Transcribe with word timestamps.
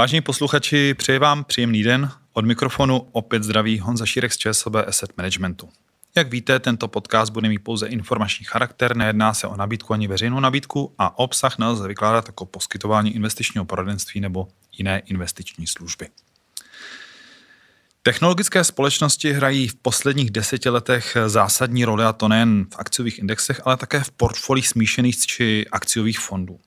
Vážení 0.00 0.20
posluchači, 0.20 0.94
přeji 0.94 1.18
vám 1.18 1.44
příjemný 1.44 1.82
den. 1.82 2.10
Od 2.32 2.44
mikrofonu 2.44 3.08
opět 3.12 3.42
zdraví 3.42 3.78
Honza 3.78 4.06
Šírek 4.06 4.32
z 4.32 4.36
ČSOB 4.36 4.74
Asset 4.74 5.16
Managementu. 5.16 5.68
Jak 6.16 6.30
víte, 6.30 6.58
tento 6.58 6.88
podcast 6.88 7.32
bude 7.32 7.48
mít 7.48 7.58
pouze 7.58 7.86
informační 7.86 8.46
charakter, 8.46 8.96
nejedná 8.96 9.34
se 9.34 9.46
o 9.46 9.56
nabídku 9.56 9.92
ani 9.92 10.08
veřejnou 10.08 10.40
nabídku 10.40 10.94
a 10.98 11.18
obsah 11.18 11.58
nelze 11.58 11.88
vykládat 11.88 12.26
jako 12.26 12.46
poskytování 12.46 13.14
investičního 13.14 13.64
poradenství 13.64 14.20
nebo 14.20 14.48
jiné 14.78 14.98
investiční 14.98 15.66
služby. 15.66 16.08
Technologické 18.02 18.64
společnosti 18.64 19.32
hrají 19.32 19.68
v 19.68 19.74
posledních 19.74 20.30
deseti 20.30 20.68
letech 20.68 21.16
zásadní 21.26 21.84
roli 21.84 22.04
a 22.04 22.12
to 22.12 22.28
nejen 22.28 22.66
v 22.72 22.76
akciových 22.78 23.18
indexech, 23.18 23.60
ale 23.64 23.76
také 23.76 24.00
v 24.00 24.10
portfolích 24.10 24.68
smíšených 24.68 25.26
či 25.26 25.66
akciových 25.72 26.18
fondů. 26.18 26.58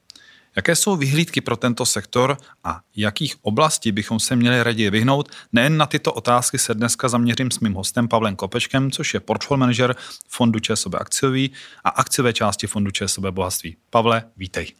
Jaké 0.56 0.76
jsou 0.76 0.96
vyhlídky 0.96 1.42
pro 1.42 1.58
tento 1.58 1.86
sektor 1.86 2.38
a 2.64 2.82
jakých 2.96 3.36
oblastí 3.42 3.92
bychom 3.92 4.20
se 4.20 4.36
měli 4.36 4.64
raději 4.64 4.90
vyhnout? 4.90 5.30
Nejen 5.52 5.78
na 5.78 5.86
tyto 5.86 6.14
otázky 6.14 6.58
se 6.58 6.74
dneska 6.74 7.10
zaměřím 7.10 7.52
s 7.52 7.60
mým 7.60 7.74
hostem 7.74 8.08
Pavlem 8.08 8.36
Kopečkem, 8.36 8.92
což 8.92 9.14
je 9.14 9.20
portfolio 9.20 9.60
manager 9.60 9.96
fondu 10.28 10.60
ČSOB 10.60 10.94
akciový 10.94 11.52
a 11.84 11.90
akciové 11.90 12.34
části 12.34 12.68
fondu 12.68 12.92
ČSOB 12.92 13.26
bohatství. 13.26 13.78
Pavle, 13.90 14.24
vítej. 14.38 14.72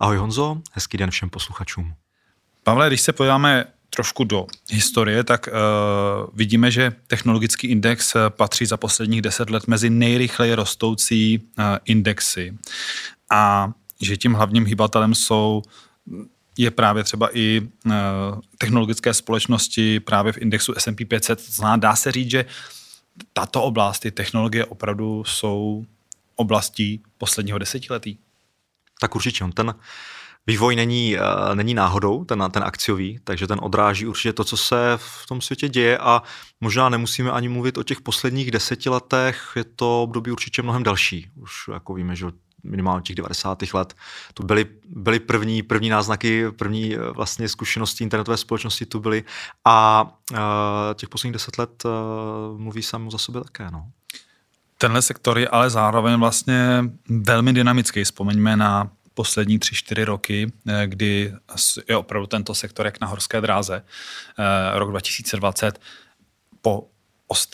Ahoj 0.00 0.16
Honzo, 0.16 0.60
hezký 0.72 0.98
den 0.98 1.10
všem 1.10 1.30
posluchačům. 1.30 1.94
Pavle, 2.62 2.88
když 2.88 3.00
se 3.00 3.12
podíváme 3.12 3.64
trošku 3.90 4.24
do 4.24 4.46
historie, 4.70 5.24
tak 5.24 5.48
uh, 5.48 5.54
vidíme, 6.34 6.70
že 6.70 6.92
technologický 7.06 7.66
index 7.66 8.16
patří 8.28 8.66
za 8.66 8.76
posledních 8.76 9.22
deset 9.22 9.50
let 9.50 9.66
mezi 9.66 9.90
nejrychleji 9.90 10.54
rostoucí 10.54 11.38
uh, 11.38 11.64
indexy. 11.84 12.58
A 13.30 13.72
že 14.02 14.16
tím 14.16 14.32
hlavním 14.32 14.66
hýbatelem 14.66 15.14
jsou 15.14 15.62
je 16.58 16.70
právě 16.70 17.04
třeba 17.04 17.36
i 17.36 17.60
uh, 17.60 17.92
technologické 18.58 19.14
společnosti 19.14 20.00
právě 20.00 20.32
v 20.32 20.38
indexu 20.38 20.74
S&P 20.76 21.04
500. 21.04 21.40
Zná, 21.40 21.76
dá 21.76 21.96
se 21.96 22.12
říct, 22.12 22.30
že 22.30 22.44
tato 23.32 23.62
oblast, 23.62 24.00
ty 24.00 24.10
technologie 24.10 24.64
opravdu 24.64 25.24
jsou 25.24 25.84
oblastí 26.36 27.02
posledního 27.18 27.58
desetiletí. 27.58 28.18
Tak 29.00 29.14
určitě. 29.14 29.44
Ten 29.54 29.74
vývoj 30.46 30.76
není, 30.76 31.16
uh, 31.16 31.54
není 31.54 31.74
náhodou, 31.74 32.24
ten, 32.24 32.44
ten 32.50 32.62
akciový, 32.62 33.18
takže 33.24 33.46
ten 33.46 33.58
odráží 33.62 34.06
určitě 34.06 34.32
to, 34.32 34.44
co 34.44 34.56
se 34.56 34.76
v 34.96 35.26
tom 35.28 35.40
světě 35.40 35.68
děje 35.68 35.98
a 35.98 36.22
možná 36.60 36.88
nemusíme 36.88 37.30
ani 37.30 37.48
mluvit 37.48 37.78
o 37.78 37.82
těch 37.82 38.00
posledních 38.00 38.50
deseti 38.50 38.88
letech, 38.88 39.52
je 39.56 39.64
to 39.64 40.02
období 40.02 40.30
určitě 40.30 40.62
mnohem 40.62 40.82
další. 40.82 41.30
Už 41.34 41.52
jako 41.72 41.94
víme, 41.94 42.16
že 42.16 42.26
minimálně 42.64 43.02
těch 43.02 43.16
90. 43.16 43.58
let. 43.74 43.94
To 44.34 44.42
byly, 44.42 44.66
byly 44.88 45.20
první, 45.20 45.62
první 45.62 45.88
náznaky, 45.88 46.50
první 46.50 46.94
eh, 46.94 46.98
vlastně 46.98 47.48
zkušenosti 47.48 48.04
internetové 48.04 48.36
společnosti 48.36 48.86
tu 48.86 49.00
byly 49.00 49.24
a 49.64 50.04
uh, 50.30 50.38
těch 50.94 51.08
posledních 51.08 51.32
deset 51.32 51.58
let 51.58 51.84
uh, 51.84 52.60
mluví 52.60 52.82
samo 52.82 53.10
za 53.10 53.18
sebe 53.18 53.40
také. 53.40 53.70
No. 53.70 53.86
Tenhle 54.78 55.02
sektor 55.02 55.38
je 55.38 55.48
ale 55.48 55.70
zároveň 55.70 56.14
vlastně 56.14 56.84
velmi 57.08 57.52
dynamický. 57.52 58.04
Vzpomeňme 58.04 58.56
na 58.56 58.90
poslední 59.14 59.58
tři, 59.58 59.74
čtyři 59.74 60.04
roky, 60.04 60.52
kdy 60.86 61.34
je 61.88 61.96
opravdu 61.96 62.26
tento 62.26 62.54
sektor 62.54 62.86
jak 62.86 63.00
na 63.00 63.06
horské 63.06 63.40
dráze. 63.40 63.82
Rok 64.74 64.90
2020 64.90 65.80
po 66.62 66.88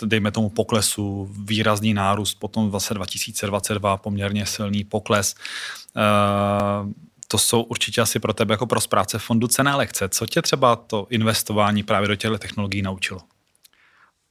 dejme 0.04 0.30
tomu 0.30 0.50
poklesu, 0.50 1.30
výrazný 1.44 1.94
nárůst, 1.94 2.34
potom 2.34 2.70
zase 2.70 2.94
2022 2.94 3.96
poměrně 3.96 4.46
silný 4.46 4.84
pokles. 4.84 5.34
Uh, 5.96 6.92
to 7.28 7.38
jsou 7.38 7.62
určitě 7.62 8.00
asi 8.00 8.18
pro 8.18 8.32
tebe 8.32 8.54
jako 8.54 8.66
pro 8.66 8.80
zpráce 8.80 9.18
fondu 9.18 9.48
cené 9.48 9.74
lekce. 9.74 10.08
Co 10.08 10.26
tě 10.26 10.42
třeba 10.42 10.76
to 10.76 11.06
investování 11.10 11.82
právě 11.82 12.08
do 12.08 12.16
těchto 12.16 12.38
technologií 12.38 12.82
naučilo? 12.82 13.20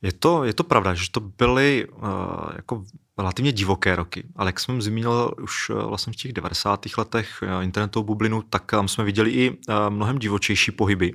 Je 0.02 0.12
to, 0.12 0.44
je 0.44 0.54
to 0.54 0.64
pravda, 0.64 0.94
že 0.94 1.12
to 1.12 1.20
byly 1.20 1.88
uh, 1.88 2.10
jako 2.56 2.84
relativně 3.18 3.52
divoké 3.52 3.96
roky, 3.96 4.24
ale 4.36 4.50
jak 4.50 4.60
jsem 4.60 4.82
zmínil 4.82 5.34
už 5.44 5.70
uh, 5.70 5.84
vlastně 5.84 6.14
v 6.14 6.16
těch 6.16 6.34
90. 6.34 6.86
letech 6.98 7.44
uh, 7.44 7.64
internetovou 7.64 8.06
bublinu, 8.06 8.42
tak 8.42 8.72
tam 8.72 8.88
jsme 8.88 9.04
viděli 9.04 9.32
i 9.32 9.50
uh, 9.50 9.56
mnohem 9.90 10.20
divočejší 10.20 10.72
pohyby. 10.72 11.14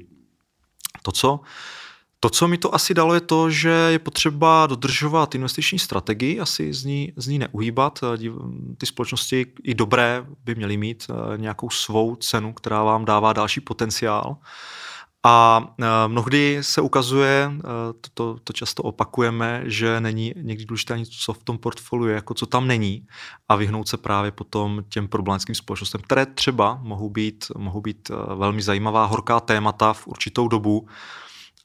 To, 1.02 1.12
co 1.12 1.34
uh, 1.34 1.46
to, 2.24 2.30
co 2.30 2.48
mi 2.48 2.58
to 2.58 2.74
asi 2.74 2.94
dalo, 2.94 3.14
je 3.14 3.20
to, 3.20 3.50
že 3.50 3.68
je 3.70 3.98
potřeba 3.98 4.66
dodržovat 4.66 5.34
investiční 5.34 5.78
strategii, 5.78 6.40
asi 6.40 6.72
z 6.72 6.84
ní, 6.84 7.12
z 7.16 7.26
ní 7.26 7.38
neuhýbat. 7.38 7.98
Ty 8.78 8.86
společnosti 8.86 9.46
i 9.62 9.74
dobré 9.74 10.26
by 10.44 10.54
měly 10.54 10.76
mít 10.76 11.06
eh, 11.10 11.38
nějakou 11.38 11.70
svou 11.70 12.16
cenu, 12.16 12.52
která 12.52 12.82
vám 12.82 13.04
dává 13.04 13.32
další 13.32 13.60
potenciál. 13.60 14.36
A 15.22 15.66
eh, 15.80 15.84
mnohdy 16.06 16.58
se 16.60 16.80
ukazuje, 16.80 17.52
eh, 17.54 17.62
to, 18.00 18.10
to, 18.14 18.38
to 18.44 18.52
často 18.52 18.82
opakujeme, 18.82 19.62
že 19.64 20.00
není 20.00 20.34
někdy 20.36 20.64
důležité 20.64 20.94
ani 20.94 21.06
co 21.06 21.32
v 21.32 21.44
tom 21.44 21.58
portfoliu, 21.58 22.08
jako 22.08 22.34
co 22.34 22.46
tam 22.46 22.66
není 22.66 23.06
a 23.48 23.56
vyhnout 23.56 23.88
se 23.88 23.96
právě 23.96 24.30
potom 24.30 24.84
těm 24.88 25.08
problematickým 25.08 25.54
společnostem, 25.54 26.00
které 26.00 26.26
třeba 26.26 26.78
mohou 26.82 27.10
být, 27.10 27.44
mohou 27.56 27.80
být 27.80 28.10
velmi 28.34 28.62
zajímavá 28.62 29.04
horká 29.04 29.40
témata 29.40 29.92
v 29.92 30.06
určitou 30.06 30.48
dobu, 30.48 30.88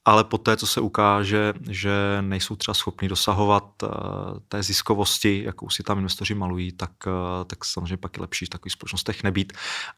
ale 0.08 0.24
poté, 0.24 0.58
co 0.58 0.68
se 0.68 0.82
ukáže, 0.82 1.54
že 1.70 1.92
nejsou 2.22 2.56
třeba 2.56 2.76
schopni 2.76 3.08
dosahovat 3.08 3.84
uh, 3.84 3.90
té 4.48 4.64
ziskovosti, 4.64 5.44
jakou 5.46 5.70
si 5.70 5.84
tam 5.84 5.98
investoři 5.98 6.36
malují, 6.36 6.72
tak, 6.72 6.92
uh, 7.08 7.14
tak 7.48 7.66
samozřejmě 7.66 7.98
pak 7.98 8.18
je 8.18 8.22
lepší 8.22 8.46
v 8.46 8.50
takových 8.50 8.74
společnostech 8.74 9.24
nebýt. 9.24 9.54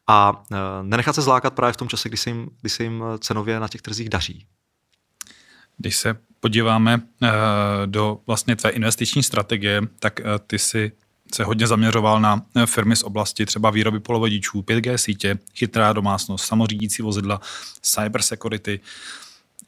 A 0.06 0.32
uh, 0.32 0.56
nenechat 0.82 1.14
se 1.14 1.22
zlákat 1.22 1.54
právě 1.54 1.72
v 1.72 1.76
tom 1.76 1.88
čase, 1.88 2.08
kdy 2.08 2.16
se 2.16 2.30
jim, 2.30 2.50
kdy 2.60 2.70
se 2.70 2.82
jim 2.82 3.04
cenově 3.18 3.60
na 3.60 3.68
těch 3.68 3.82
trzích 3.82 4.08
daří. 4.08 4.46
Když 5.76 5.96
se 5.96 6.16
podíváme 6.40 7.00
do 7.86 8.20
vlastně 8.26 8.56
tvé 8.56 8.70
investiční 8.70 9.22
strategie, 9.22 9.82
tak 9.98 10.20
ty 10.46 10.58
si 10.58 10.92
se 11.34 11.44
hodně 11.44 11.66
zaměřoval 11.66 12.20
na 12.20 12.42
firmy 12.66 12.96
z 12.96 13.02
oblasti 13.02 13.46
třeba 13.46 13.70
výroby 13.70 14.00
polovodičů, 14.00 14.60
5G 14.60 14.94
sítě, 14.94 15.38
chytrá 15.54 15.92
domácnost, 15.92 16.44
samořídící 16.44 17.02
vozidla, 17.02 17.40
cyber 17.82 18.22
security. 18.22 18.80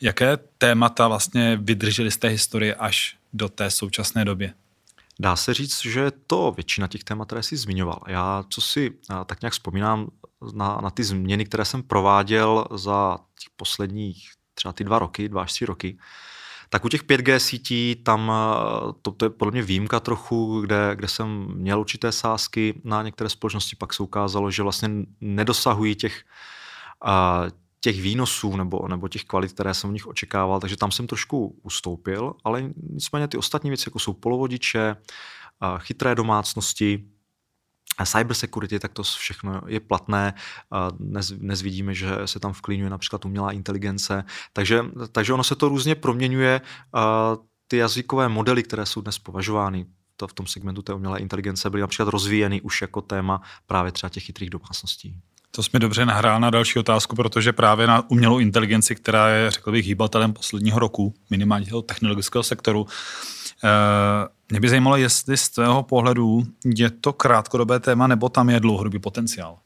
Jaké 0.03 0.37
témata 0.59 1.09
vlastně 1.09 1.57
vydržely 1.57 2.11
z 2.11 2.17
té 2.17 2.29
historie 2.29 2.75
až 2.75 3.17
do 3.33 3.49
té 3.49 3.71
současné 3.71 4.25
doby? 4.25 4.53
Dá 5.21 5.37
se 5.37 5.55
říct, 5.55 5.83
že 5.83 6.11
to 6.27 6.53
většina 6.57 6.87
těch 6.87 7.05
témat, 7.05 7.27
které 7.27 7.43
jsi 7.43 7.57
zmiňoval. 7.57 8.03
Já, 8.07 8.45
co 8.49 8.61
si 8.61 8.99
tak 9.27 9.43
nějak 9.43 9.53
vzpomínám 9.53 10.11
na, 10.55 10.79
na 10.83 10.91
ty 10.91 11.05
změny, 11.05 11.45
které 11.45 11.65
jsem 11.65 11.83
prováděl 11.83 12.67
za 12.75 13.19
těch 13.41 13.51
posledních 13.57 14.31
třeba 14.55 14.73
ty 14.73 14.85
dva 14.85 14.99
roky, 14.99 15.29
dva 15.29 15.43
až 15.43 15.53
tři 15.53 15.67
roky, 15.67 15.99
tak 16.69 16.85
u 16.85 16.89
těch 16.89 17.05
5G 17.05 17.37
sítí 17.37 17.97
tam 18.05 18.33
to, 19.03 19.11
to 19.11 19.25
je 19.25 19.31
podle 19.31 19.53
mě 19.53 19.63
výjimka 19.63 20.01
trochu, 20.01 20.61
kde, 20.61 20.91
kde 20.95 21.09
jsem 21.09 21.47
měl 21.55 21.81
určité 21.81 22.13
sázky 22.13 22.81
na 22.85 23.03
některé 23.03 23.31
společnosti, 23.31 23.77
pak 23.77 23.95
se 23.95 24.03
ukázalo, 24.03 24.51
že 24.51 24.63
vlastně 24.63 24.89
nedosahují 25.21 25.95
těch, 25.95 26.25
těch 27.85 28.03
výnosů 28.03 28.57
nebo, 28.57 28.89
nebo 28.89 29.09
těch 29.09 29.25
kvalit, 29.25 29.53
které 29.53 29.75
jsem 29.75 29.91
v 29.91 29.93
nich 29.93 30.07
očekával, 30.07 30.61
takže 30.61 30.77
tam 30.77 30.91
jsem 30.91 31.07
trošku 31.07 31.59
ustoupil, 31.63 32.35
ale 32.45 32.71
nicméně 32.91 33.29
ty 33.29 33.37
ostatní 33.37 33.71
věci, 33.71 33.85
jako 33.87 33.99
jsou 33.99 34.13
polovodiče, 34.13 34.97
chytré 35.79 36.15
domácnosti, 36.15 37.05
cyber 38.07 38.35
security, 38.35 38.79
tak 38.79 38.93
to 38.93 39.03
všechno 39.03 39.61
je 39.67 39.81
platné. 39.81 40.35
Dnes, 40.99 41.33
dnes 41.33 41.63
vidíme, 41.63 41.95
že 41.95 42.11
se 42.25 42.41
tam 42.41 42.53
vklínuje 42.53 42.91
například 42.91 43.25
umělá 43.25 43.53
inteligence, 43.53 44.25
takže, 44.53 44.85
takže 45.13 45.33
ono 45.33 45.45
se 45.45 45.55
to 45.55 45.69
různě 45.69 45.95
proměňuje. 45.95 46.61
Ty 47.69 47.77
jazykové 47.77 48.29
modely, 48.29 48.63
které 48.63 48.87
jsou 48.87 49.01
dnes 49.01 49.19
považovány 49.19 49.87
to 50.17 50.29
v 50.29 50.33
tom 50.33 50.47
segmentu 50.47 50.83
té 50.83 50.95
umělé 50.95 51.21
inteligence, 51.21 51.71
byly 51.71 51.81
například 51.81 52.09
rozvíjeny 52.09 52.61
už 52.61 52.83
jako 52.83 53.01
téma 53.01 53.43
právě 53.67 53.93
třeba 53.93 54.11
těch 54.11 54.25
chytrých 54.25 54.51
domácností. 54.51 55.21
To 55.55 55.63
jsme 55.63 55.79
dobře 55.79 56.07
nahrál 56.07 56.41
na 56.41 56.51
další 56.51 56.79
otázku, 56.79 57.17
protože 57.17 57.53
právě 57.53 57.87
na 57.87 58.11
umělou 58.11 58.39
inteligenci, 58.39 58.95
která 58.95 59.29
je, 59.29 59.51
řekl 59.51 59.73
bych, 59.73 59.87
hýbatelem 59.87 60.33
posledního 60.33 60.79
roku, 60.79 61.15
minimálně 61.31 61.67
toho 61.67 61.83
technologického 61.83 62.43
sektoru, 62.43 62.87
eh, 63.65 63.69
mě 64.51 64.61
by 64.61 64.69
zajímalo, 64.69 64.97
jestli 64.97 65.37
z 65.37 65.49
tvého 65.49 65.83
pohledu 65.83 66.43
je 66.65 66.91
to 66.91 67.13
krátkodobé 67.13 67.81
téma, 67.81 68.07
nebo 68.07 68.29
tam 68.29 68.51
je 68.51 68.61
dlouhodobý 68.61 68.99
potenciál. 68.99 69.59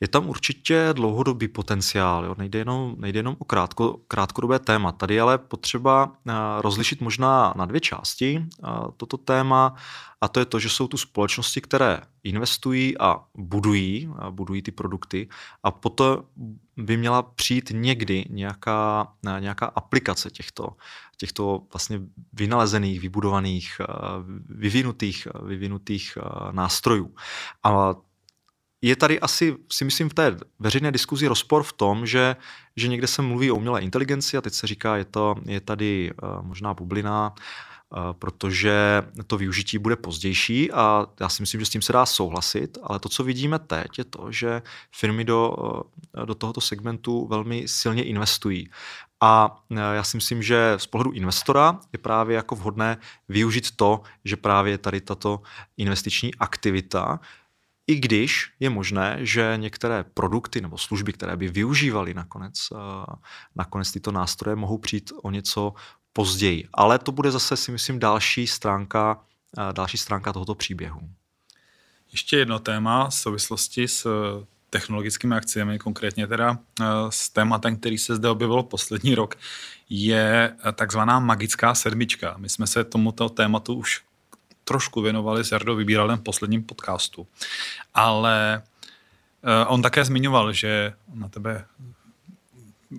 Je 0.00 0.08
tam 0.08 0.28
určitě 0.28 0.88
dlouhodobý 0.92 1.48
potenciál, 1.48 2.24
jo. 2.24 2.34
Nejde, 2.38 2.58
jenom, 2.58 2.94
nejde 2.98 3.18
jenom 3.18 3.36
o 3.38 3.44
krátko, 3.44 4.00
krátkodobé 4.08 4.58
téma. 4.58 4.92
Tady 4.92 5.20
ale 5.20 5.38
potřeba 5.38 6.12
eh, 6.28 6.32
rozlišit 6.60 7.00
možná 7.00 7.54
na 7.56 7.64
dvě 7.64 7.80
části 7.80 8.44
eh, 8.44 8.68
toto 8.96 9.16
téma 9.16 9.74
a 10.20 10.28
to 10.28 10.40
je 10.40 10.46
to, 10.46 10.58
že 10.58 10.68
jsou 10.68 10.88
tu 10.88 10.96
společnosti, 10.96 11.60
které 11.60 12.00
investují 12.24 12.98
a 12.98 13.24
budují, 13.34 14.10
a 14.18 14.30
budují 14.30 14.62
ty 14.62 14.70
produkty 14.70 15.28
a 15.62 15.70
potom 15.70 16.22
by 16.76 16.96
měla 16.96 17.22
přijít 17.22 17.70
někdy 17.74 18.24
nějaká, 18.30 19.12
eh, 19.26 19.40
nějaká 19.40 19.66
aplikace 19.66 20.30
těchto, 20.30 20.68
těchto 21.16 21.62
vlastně 21.72 22.00
vynalezených, 22.32 23.00
vybudovaných, 23.00 23.80
vyvinutých, 24.48 25.28
vyvinutých 25.42 26.18
nástrojů. 26.52 27.14
A 27.62 27.94
je 28.88 28.96
tady 28.96 29.20
asi, 29.20 29.56
si 29.72 29.84
myslím, 29.84 30.08
v 30.08 30.14
té 30.14 30.36
veřejné 30.58 30.92
diskuzi 30.92 31.26
rozpor 31.26 31.62
v 31.62 31.72
tom, 31.72 32.06
že, 32.06 32.36
že 32.76 32.88
někde 32.88 33.06
se 33.06 33.22
mluví 33.22 33.50
o 33.50 33.54
umělé 33.54 33.80
inteligenci 33.80 34.36
a 34.36 34.40
teď 34.40 34.52
se 34.52 34.66
říká, 34.66 34.96
je, 34.96 35.04
to, 35.04 35.34
je 35.46 35.60
tady 35.60 36.12
uh, 36.22 36.42
možná 36.46 36.74
bublina, 36.74 37.34
uh, 37.34 37.98
protože 38.12 39.02
to 39.26 39.38
využití 39.38 39.78
bude 39.78 39.96
pozdější 39.96 40.72
a 40.72 41.06
já 41.20 41.28
si 41.28 41.42
myslím, 41.42 41.60
že 41.60 41.66
s 41.66 41.70
tím 41.70 41.82
se 41.82 41.92
dá 41.92 42.06
souhlasit, 42.06 42.78
ale 42.82 42.98
to, 42.98 43.08
co 43.08 43.24
vidíme 43.24 43.58
teď, 43.58 43.98
je 43.98 44.04
to, 44.04 44.32
že 44.32 44.62
firmy 44.92 45.24
do, 45.24 45.50
uh, 45.50 46.26
do 46.26 46.34
tohoto 46.34 46.60
segmentu 46.60 47.26
velmi 47.26 47.68
silně 47.68 48.04
investují. 48.04 48.70
A 49.20 49.62
já 49.70 50.02
si 50.02 50.16
myslím, 50.16 50.42
že 50.42 50.74
z 50.76 50.86
pohledu 50.86 51.10
investora 51.10 51.80
je 51.92 51.98
právě 51.98 52.36
jako 52.36 52.56
vhodné 52.56 52.96
využít 53.28 53.76
to, 53.76 54.02
že 54.24 54.36
právě 54.36 54.78
tady 54.78 55.00
tato 55.00 55.40
investiční 55.76 56.34
aktivita 56.34 57.20
i 57.86 57.94
když 58.00 58.52
je 58.60 58.70
možné, 58.70 59.18
že 59.20 59.54
některé 59.56 60.04
produkty 60.14 60.60
nebo 60.60 60.78
služby, 60.78 61.12
které 61.12 61.36
by 61.36 61.48
využívaly 61.48 62.14
nakonec, 62.14 62.54
eh, 62.72 62.76
nakonec 63.56 63.90
tyto 63.90 64.12
nástroje, 64.12 64.56
mohou 64.56 64.78
přijít 64.78 65.12
o 65.22 65.30
něco 65.30 65.74
později. 66.12 66.68
Ale 66.74 66.98
to 66.98 67.12
bude 67.12 67.30
zase, 67.30 67.56
si 67.56 67.72
myslím, 67.72 67.98
další 67.98 68.46
stránka, 68.46 69.20
eh, 69.58 69.72
další 69.72 69.98
stránka 69.98 70.32
tohoto 70.32 70.54
příběhu. 70.54 71.00
Ještě 72.12 72.36
jedno 72.36 72.58
téma 72.58 73.08
v 73.08 73.14
souvislosti 73.14 73.88
s 73.88 74.06
eh, 74.06 74.46
technologickými 74.70 75.34
akciemi, 75.34 75.78
konkrétně 75.78 76.26
teda 76.26 76.58
s 77.08 77.30
tématem, 77.30 77.76
který 77.76 77.98
se 77.98 78.16
zde 78.16 78.28
objevil 78.28 78.62
poslední 78.62 79.14
rok, 79.14 79.34
je 79.88 80.56
takzvaná 80.72 81.20
magická 81.20 81.74
sedmička. 81.74 82.34
My 82.38 82.48
jsme 82.48 82.66
se 82.66 82.84
tomuto 82.84 83.28
tématu 83.28 83.74
už 83.74 84.02
trošku 84.68 85.00
věnovali 85.00 85.44
s 85.44 85.52
Jardou 85.52 85.76
Vybíralem 85.76 86.18
v 86.18 86.22
posledním 86.22 86.62
podcastu. 86.62 87.26
Ale 87.94 88.62
uh, 89.42 89.72
on 89.72 89.82
také 89.82 90.04
zmiňoval, 90.04 90.52
že 90.52 90.92
na 91.14 91.28
tebe 91.28 91.64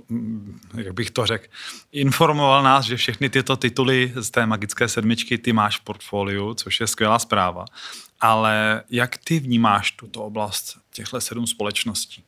mm, 0.10 0.60
jak 0.78 0.94
bych 0.94 1.12
to 1.12 1.26
řekl, 1.26 1.48
informoval 1.92 2.64
nás, 2.64 2.86
že 2.86 2.98
všechny 2.98 3.30
tyto 3.30 3.58
tituly 3.58 4.14
z 4.16 4.30
té 4.30 4.46
magické 4.46 4.88
sedmičky 4.88 5.38
ty 5.38 5.54
máš 5.54 5.80
v 5.80 5.84
portfoliu, 5.84 6.54
což 6.54 6.80
je 6.80 6.88
skvělá 6.88 7.20
zpráva. 7.20 7.66
Ale 8.20 8.84
jak 8.90 9.18
ty 9.18 9.40
vnímáš 9.40 9.92
tuto 9.92 10.24
oblast 10.24 10.78
těchto 10.94 11.22
sedm 11.22 11.48
společností? 11.48 12.24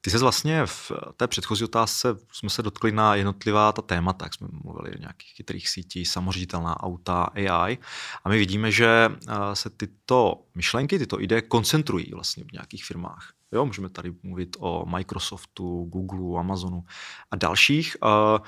Ty 0.00 0.10
se 0.10 0.18
vlastně 0.18 0.66
v 0.66 0.92
té 1.16 1.28
předchozí 1.28 1.64
otázce 1.64 2.08
jsme 2.32 2.50
se 2.50 2.62
dotkli 2.62 2.92
na 2.92 3.14
jednotlivá 3.14 3.72
ta 3.72 3.82
témata, 3.82 4.24
jak 4.26 4.34
jsme 4.34 4.48
mluvili 4.64 4.90
o 4.96 4.98
nějakých 4.98 5.30
chytrých 5.36 5.68
sítí, 5.68 6.04
samoředitelná 6.04 6.82
auta, 6.82 7.22
AI. 7.22 7.78
A 8.24 8.28
my 8.28 8.38
vidíme, 8.38 8.72
že 8.72 9.08
eh, 9.28 9.34
se 9.52 9.70
tyto 9.70 10.44
myšlenky, 10.54 10.98
tyto 10.98 11.20
ideje 11.20 11.42
koncentrují 11.42 12.10
vlastně 12.14 12.44
v 12.44 12.52
nějakých 12.52 12.84
firmách. 12.84 13.32
Jo, 13.52 13.66
můžeme 13.66 13.88
tady 13.88 14.12
mluvit 14.22 14.56
o 14.60 14.86
Microsoftu, 14.86 15.84
Google, 15.84 16.40
Amazonu 16.40 16.84
a 17.30 17.36
dalších, 17.36 17.96
eh, 18.04 18.38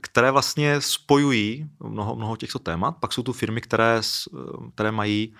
které 0.00 0.30
vlastně 0.30 0.80
spojují 0.80 1.70
mnoho, 1.80 2.16
mnoho 2.16 2.36
těchto 2.36 2.58
témat. 2.58 2.96
Pak 3.00 3.12
jsou 3.12 3.22
tu 3.22 3.32
firmy, 3.32 3.60
které, 3.60 4.00
které 4.74 4.92
mají 4.92 5.34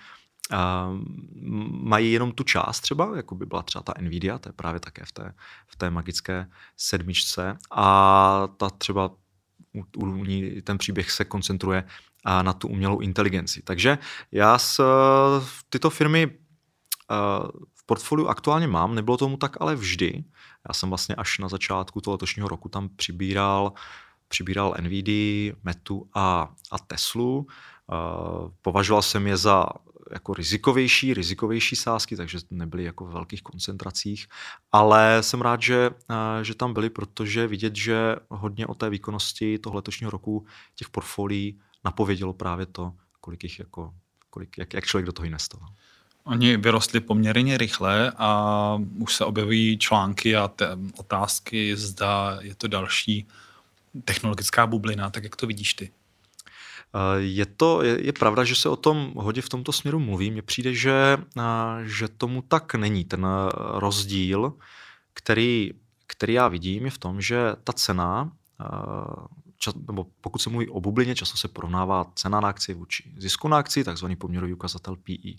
mají 1.71 2.13
jenom 2.13 2.33
tu 2.33 2.45
část 2.45 2.81
třeba, 2.81 3.17
jako 3.17 3.35
by 3.35 3.47
byla 3.47 3.63
třeba 3.63 3.83
ta 3.83 3.95
Nvidia, 4.01 4.39
to 4.39 4.49
je 4.49 4.53
právě 4.53 4.81
také 4.81 5.05
v 5.05 5.13
té, 5.13 5.35
v 5.67 5.77
té 5.77 5.91
magické 5.91 6.47
sedmičce 6.77 7.59
a 7.71 8.49
ta 8.57 8.71
třeba 8.71 9.11
u, 9.73 9.85
u 9.97 10.25
ní 10.25 10.63
ten 10.63 10.79
příběh 10.79 11.11
se 11.11 11.25
koncentruje 11.25 11.85
na 12.43 12.53
tu 12.53 12.69
umělou 12.69 13.01
inteligenci. 13.01 13.63
Takže 13.63 13.99
já 14.33 14.59
s, 14.59 14.85
tyto 15.71 15.91
firmy 15.91 16.39
v 17.75 17.87
portfoliu 17.87 18.29
aktuálně 18.29 18.67
mám, 18.67 18.95
nebylo 18.95 19.17
tomu 19.17 19.37
tak 19.37 19.57
ale 19.61 19.77
vždy. 19.77 20.25
Já 20.69 20.75
jsem 20.75 20.89
vlastně 20.89 21.15
až 21.15 21.39
na 21.39 21.49
začátku 21.49 22.01
toho 22.01 22.15
letošního 22.15 22.49
roku 22.49 22.69
tam 22.69 22.89
přibíral, 22.89 23.73
přibíral 24.29 24.75
NVIDIA, 24.81 25.55
Metu 25.63 26.09
a, 26.15 26.55
a 26.73 26.79
Teslu. 26.79 27.47
Považoval 28.63 29.03
jsem 29.03 29.27
je 29.27 29.37
za 29.37 29.67
jako 30.13 30.35
rizikovější, 30.35 31.15
rizikovější 31.15 31.77
sázky, 31.77 32.17
takže 32.17 32.39
nebyly 32.51 32.85
jako 32.85 33.05
v 33.05 33.13
velkých 33.13 33.43
koncentracích, 33.43 34.27
ale 34.73 35.19
jsem 35.21 35.41
rád, 35.41 35.63
že, 35.63 35.91
eh, 36.11 36.45
že 36.45 36.55
tam 36.55 36.75
byly, 36.75 36.91
protože 36.91 37.47
vidět, 37.47 37.77
že 37.77 38.17
hodně 38.29 38.67
o 38.67 38.75
té 38.75 38.91
výkonnosti 38.91 39.59
toho 39.59 39.77
letošního 39.77 40.11
roku 40.11 40.47
těch 40.75 40.91
portfolií 40.91 41.61
napovědělo 41.85 42.33
právě 42.33 42.67
to, 42.67 42.93
kolik 43.21 43.45
jich 43.45 43.59
jako, 43.59 43.95
kolik, 44.31 44.59
jak, 44.59 44.75
jak 44.75 44.85
člověk 44.85 45.07
do 45.07 45.13
toho 45.13 45.27
investoval. 45.27 45.69
Oni 46.25 46.57
vyrostli 46.57 47.01
poměrně 47.01 47.59
rychle 47.59 48.13
a 48.17 48.79
už 48.99 49.15
se 49.15 49.25
objevují 49.25 49.79
články 49.79 50.37
a 50.37 50.49
te, 50.49 50.69
otázky, 50.97 51.77
zda 51.77 52.39
je 52.41 52.55
to 52.55 52.69
další 52.69 53.27
technologická 54.05 54.67
bublina, 54.67 55.11
tak 55.11 55.25
jak 55.25 55.37
to 55.37 55.47
vidíš 55.47 55.75
ty? 55.75 55.91
Eh, 56.95 57.21
je 57.21 57.47
to, 57.47 57.83
je, 57.83 58.07
je 58.07 58.13
pravda, 58.13 58.45
že 58.45 58.55
se 58.55 58.69
o 58.69 58.77
tom 58.77 59.13
hodně 59.17 59.43
v 59.43 59.49
tomto 59.49 59.73
směru 59.73 59.99
mluví. 59.99 60.31
Mně 60.31 60.43
přijde, 60.43 60.75
že, 60.75 61.19
eh, 61.39 61.43
že 61.83 62.09
tomu 62.09 62.43
tak 62.43 62.75
není. 62.75 63.05
Ten 63.05 63.27
eh, 63.27 63.51
rozdíl, 63.55 64.53
který, 65.15 65.71
který 66.07 66.33
já 66.33 66.49
vidím, 66.49 66.85
je 66.85 66.91
v 66.91 66.99
tom, 66.99 67.21
že 67.21 67.57
ta 67.65 67.73
cena, 67.73 68.33
čas, 69.59 69.75
nebo 69.87 70.07
pokud 70.21 70.39
se 70.39 70.51
mluví 70.51 70.69
o 70.69 70.81
bublině, 70.81 71.15
často 71.15 71.37
se 71.39 71.49
porovnává 71.49 72.07
cena 72.15 72.41
na 72.41 72.49
akci 72.49 72.75
vůči 72.75 73.13
zisku 73.17 73.49
na 73.49 73.59
akci, 73.59 73.85
takzvaný 73.85 74.17
poměrový 74.17 74.53
ukazatel 74.53 74.97
PE. 74.97 75.33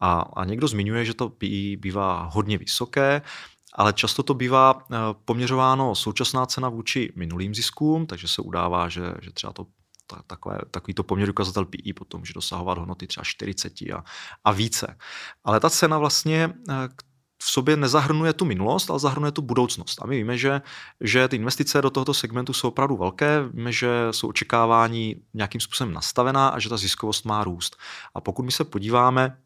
A, 0.00 0.20
a 0.20 0.44
někdo 0.44 0.68
zmiňuje, 0.68 1.04
že 1.04 1.14
to 1.14 1.28
PE 1.28 1.76
bývá 1.76 2.30
hodně 2.32 2.58
vysoké, 2.58 3.22
ale 3.72 3.92
často 3.92 4.22
to 4.22 4.34
bývá 4.34 4.84
poměřováno 5.24 5.94
současná 5.94 6.46
cena 6.46 6.68
vůči 6.68 7.12
minulým 7.16 7.54
ziskům, 7.54 8.06
takže 8.06 8.28
se 8.28 8.42
udává, 8.42 8.88
že, 8.88 9.14
že 9.22 9.32
třeba 9.32 9.52
to 9.52 9.66
ta, 10.06 10.22
takové, 10.26 10.58
takovýto 10.70 11.02
poměr 11.02 11.30
ukazatel 11.30 11.64
PI 11.64 11.92
potom 11.92 12.20
může 12.20 12.32
dosahovat 12.32 12.78
hodnoty 12.78 13.06
třeba 13.06 13.24
40 13.24 13.72
a, 13.82 14.04
a 14.44 14.52
více. 14.52 14.96
Ale 15.44 15.60
ta 15.60 15.70
cena 15.70 15.98
vlastně 15.98 16.54
eh, 16.68 16.88
v 17.42 17.50
sobě 17.50 17.76
nezahrnuje 17.76 18.32
tu 18.32 18.44
minulost, 18.44 18.90
ale 18.90 18.98
zahrnuje 18.98 19.32
tu 19.32 19.42
budoucnost. 19.42 20.02
A 20.02 20.06
my 20.06 20.16
víme, 20.16 20.38
že, 20.38 20.62
že 21.00 21.28
ty 21.28 21.36
investice 21.36 21.82
do 21.82 21.90
tohoto 21.90 22.14
segmentu 22.14 22.52
jsou 22.52 22.68
opravdu 22.68 22.96
velké, 22.96 23.42
víme, 23.52 23.72
že 23.72 23.88
jsou 24.10 24.28
očekávání 24.28 25.16
nějakým 25.34 25.60
způsobem 25.60 25.94
nastavená 25.94 26.48
a 26.48 26.58
že 26.58 26.68
ta 26.68 26.76
ziskovost 26.76 27.24
má 27.24 27.44
růst. 27.44 27.76
A 28.14 28.20
pokud 28.20 28.42
my 28.42 28.52
se 28.52 28.64
podíváme 28.64 29.38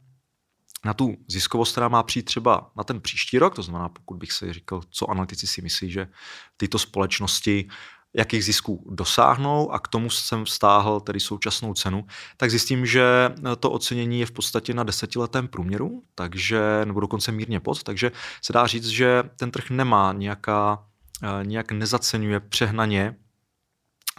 na 0.85 0.95
tu 0.95 1.17
ziskovost, 1.29 1.73
která 1.73 1.89
má 1.89 2.03
přijít 2.03 2.23
třeba 2.23 2.71
na 2.77 2.85
ten 2.85 3.01
příští 3.01 3.39
rok, 3.39 3.55
to 3.55 3.63
znamená, 3.63 3.89
pokud 3.89 4.17
bych 4.17 4.33
si 4.33 4.53
říkal, 4.53 4.83
co 4.91 5.11
analytici 5.11 5.47
si 5.47 5.63
myslí, 5.63 5.91
že 5.91 6.09
tyto 6.57 6.79
společnosti 6.79 7.69
jakých 8.15 8.45
zisků 8.45 8.87
dosáhnou 8.91 9.73
a 9.73 9.79
k 9.79 9.89
tomu 9.89 10.11
jsem 10.11 10.45
vztáhl 10.45 11.01
tedy 11.01 11.21
současnou 11.21 11.75
cenu, 11.75 12.07
tak 12.37 12.51
zjistím, 12.51 12.87
že 12.87 13.05
to 13.61 13.71
ocenění 13.71 14.21
je 14.21 14.27
v 14.27 14.31
podstatě 14.31 14.75
na 14.75 14.85
desetiletém 14.85 15.49
průměru, 15.49 16.03
takže, 16.15 16.61
nebo 16.85 17.01
dokonce 17.01 17.33
mírně 17.33 17.61
pod, 17.61 17.83
takže 17.83 18.13
se 18.43 18.53
dá 18.53 18.67
říct, 18.67 18.87
že 18.87 19.23
ten 19.37 19.51
trh 19.51 19.71
nemá 19.71 20.13
nějaká, 20.13 20.85
eh, 21.23 21.47
nějak 21.47 21.73
nezaceňuje 21.73 22.41
přehnaně 22.41 23.17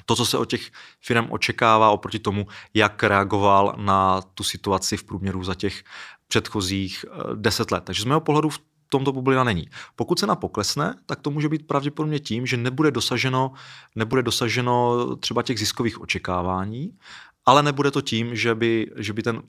to, 0.06 0.16
co 0.16 0.26
se 0.26 0.38
od 0.38 0.46
těch 0.46 0.72
firm 1.02 1.28
očekává 1.30 1.90
oproti 1.90 2.20
tomu, 2.20 2.48
jak 2.74 3.04
reagoval 3.04 3.76
na 3.78 4.22
tu 4.22 4.44
situaci 4.44 4.98
v 4.98 5.04
průměru 5.04 5.44
za 5.44 5.56
těch 5.56 5.84
předchozích 6.28 7.06
eh, 7.08 7.36
deset 7.36 7.72
let. 7.72 7.84
Takže 7.84 8.02
z 8.02 8.06
mého 8.06 8.22
pohledu 8.22 8.50
v 8.50 8.60
tomto 8.90 9.12
bublina 9.12 9.44
není. 9.44 9.70
Pokud 9.96 10.20
cena 10.20 10.36
poklesne, 10.36 10.96
tak 11.06 11.22
to 11.22 11.32
může 11.32 11.50
být 11.50 11.68
pravděpodobně 11.68 12.20
tím, 12.20 12.46
že 12.46 12.58
nebude 12.58 12.92
dosaženo, 12.92 13.52
nebude 13.96 14.24
dosaženo 14.24 15.16
třeba 15.16 15.44
těch 15.44 15.60
ziskových 15.60 16.02
očekávání, 16.02 16.98
ale 17.46 17.64
nebude 17.64 17.92
to 17.92 18.02
tím, 18.02 18.36
že 18.36 18.56
by, 18.56 18.92
že 18.96 19.14
by 19.14 19.24
ten 19.24 19.42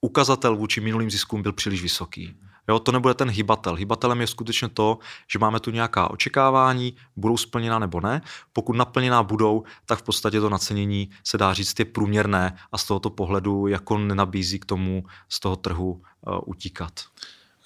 ukazatel 0.00 0.56
vůči 0.56 0.80
minulým 0.80 1.10
ziskům 1.10 1.42
byl 1.42 1.52
příliš 1.52 1.82
vysoký. 1.82 2.34
Jo, 2.68 2.78
to 2.78 2.92
nebude 2.92 3.14
ten 3.14 3.30
hybatel. 3.30 3.74
Hybatelem 3.74 4.20
je 4.20 4.26
skutečně 4.26 4.68
to, 4.68 4.98
že 5.32 5.38
máme 5.38 5.60
tu 5.60 5.70
nějaká 5.70 6.10
očekávání, 6.10 6.96
budou 7.16 7.36
splněná 7.36 7.78
nebo 7.78 8.00
ne. 8.00 8.22
Pokud 8.52 8.76
naplněná 8.76 9.22
budou, 9.22 9.62
tak 9.86 9.98
v 9.98 10.02
podstatě 10.02 10.40
to 10.40 10.48
nacenění 10.48 11.10
se 11.24 11.38
dá 11.38 11.54
říct 11.54 11.78
je 11.78 11.84
průměrné 11.84 12.58
a 12.72 12.78
z 12.78 12.84
tohoto 12.84 13.10
pohledu 13.10 13.66
jako 13.66 13.98
nenabízí 13.98 14.58
k 14.58 14.64
tomu 14.64 15.04
z 15.28 15.40
toho 15.40 15.56
trhu 15.56 15.92
uh, 15.92 16.38
utíkat. 16.46 16.92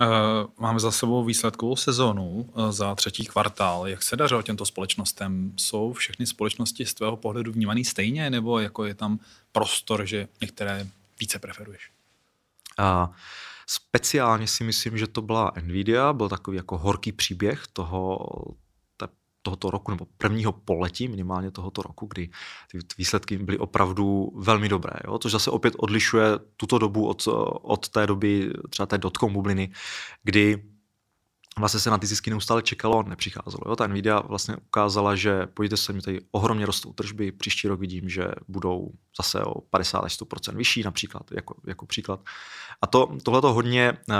Eh, 0.03 0.47
máme 0.59 0.81
za 0.81 0.91
sebou 0.91 1.25
výsledkovou 1.25 1.77
sezónu 1.77 2.51
eh, 2.57 2.73
za 2.73 2.95
třetí 2.95 3.27
kvartál. 3.27 3.89
Jak 3.89 4.03
se 4.03 4.17
dařilo 4.17 4.43
těmto 4.43 4.67
společnostem? 4.67 5.53
Jsou 5.57 5.93
všechny 5.93 6.27
společnosti 6.27 6.87
z 6.87 6.95
tvého 6.95 7.17
pohledu 7.17 7.53
vnímané 7.53 7.85
stejně, 7.85 8.31
nebo 8.31 8.59
jako 8.59 8.85
je 8.85 8.95
tam 8.95 9.19
prostor, 9.53 10.07
že 10.07 10.29
některé 10.41 10.87
více 11.21 11.39
preferuješ? 11.39 11.91
A 12.79 13.11
speciálně 13.67 14.47
si 14.47 14.65
myslím, 14.65 14.99
že 14.99 15.07
to 15.07 15.23
byla 15.23 15.53
Nvidia, 15.63 16.13
byl 16.13 16.29
takový 16.29 16.57
jako 16.57 16.79
horký 16.79 17.13
příběh 17.13 17.67
toho, 17.73 18.19
tohoto 19.43 19.71
roku, 19.71 19.91
nebo 19.91 20.07
prvního 20.19 20.53
poletí 20.53 21.09
minimálně 21.09 21.51
tohoto 21.51 21.83
roku, 21.83 22.07
kdy 22.07 22.31
ty 22.73 22.79
výsledky 22.99 23.39
byly 23.39 23.59
opravdu 23.59 24.33
velmi 24.37 24.69
dobré. 24.69 24.93
Jo? 25.05 25.19
Což 25.19 25.33
zase 25.33 25.51
opět 25.51 25.75
odlišuje 25.79 26.25
tuto 26.57 26.79
dobu 26.79 27.09
od, 27.09 27.29
od 27.63 27.89
té 27.89 28.07
doby 28.07 28.53
třeba 28.71 28.87
té 28.87 28.99
dotcom 28.99 29.33
bubliny, 29.33 29.73
kdy 30.23 30.72
vlastně 31.59 31.81
se 31.81 31.91
na 31.91 31.99
ty 31.99 32.07
zisky 32.07 32.31
neustále 32.31 32.63
čekalo, 32.63 33.03
nepřicházelo. 33.03 33.63
Jo? 33.67 33.77
Ta 33.77 33.87
Nvidia 33.87 34.21
vlastně 34.21 34.57
ukázala, 34.57 35.17
že 35.17 35.47
pojďte 35.47 35.77
se 35.77 35.93
mi 35.93 36.03
tady 36.03 36.21
ohromně 36.31 36.67
rostou 36.67 36.93
tržby, 36.93 37.33
příští 37.33 37.69
rok 37.69 37.81
vidím, 37.81 38.09
že 38.09 38.29
budou 38.49 38.91
zase 39.17 39.45
o 39.45 39.61
50 39.61 39.99
až 39.99 40.21
100% 40.21 40.57
vyšší 40.57 40.83
například, 40.83 41.23
jako, 41.33 41.55
jako 41.67 41.87
příklad. 41.87 42.21
A 42.83 42.87
to, 42.87 43.17
tohle 43.23 43.41
to 43.41 43.53
hodně, 43.53 43.93
uh, 44.09 44.17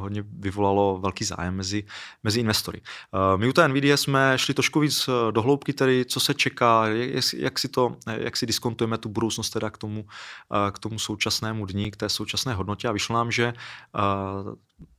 hodně 0.00 0.24
vyvolalo 0.38 0.98
velký 0.98 1.24
zájem 1.24 1.56
mezi, 1.56 1.84
mezi 2.22 2.40
investory. 2.40 2.80
Uh, 2.80 3.40
my 3.40 3.48
u 3.48 3.52
té 3.52 3.68
Nvidia 3.68 3.96
jsme 3.96 4.32
šli 4.36 4.54
trošku 4.54 4.80
víc 4.80 5.08
eh, 5.08 5.32
do 5.32 5.42
hloubky, 5.42 5.72
tedy 5.72 6.04
co 6.04 6.20
se 6.20 6.34
čeká, 6.34 6.86
jak, 6.86 7.24
jak, 7.36 7.58
si 7.58 7.68
to, 7.68 7.96
jak 8.06 8.36
si 8.36 8.46
diskontujeme 8.46 8.98
tu 8.98 9.08
budoucnost 9.08 9.50
teda 9.50 9.70
k 9.70 9.78
tomu, 9.78 10.00
uh, 10.00 10.70
k 10.70 10.78
tomu 10.78 10.98
současnému 10.98 11.66
dní, 11.66 11.90
k 11.90 11.96
té 11.96 12.08
současné 12.08 12.54
hodnotě 12.54 12.88
a 12.88 12.92
vyšlo 12.92 13.14
nám, 13.14 13.30
že 13.30 13.54
uh, 13.94 14.54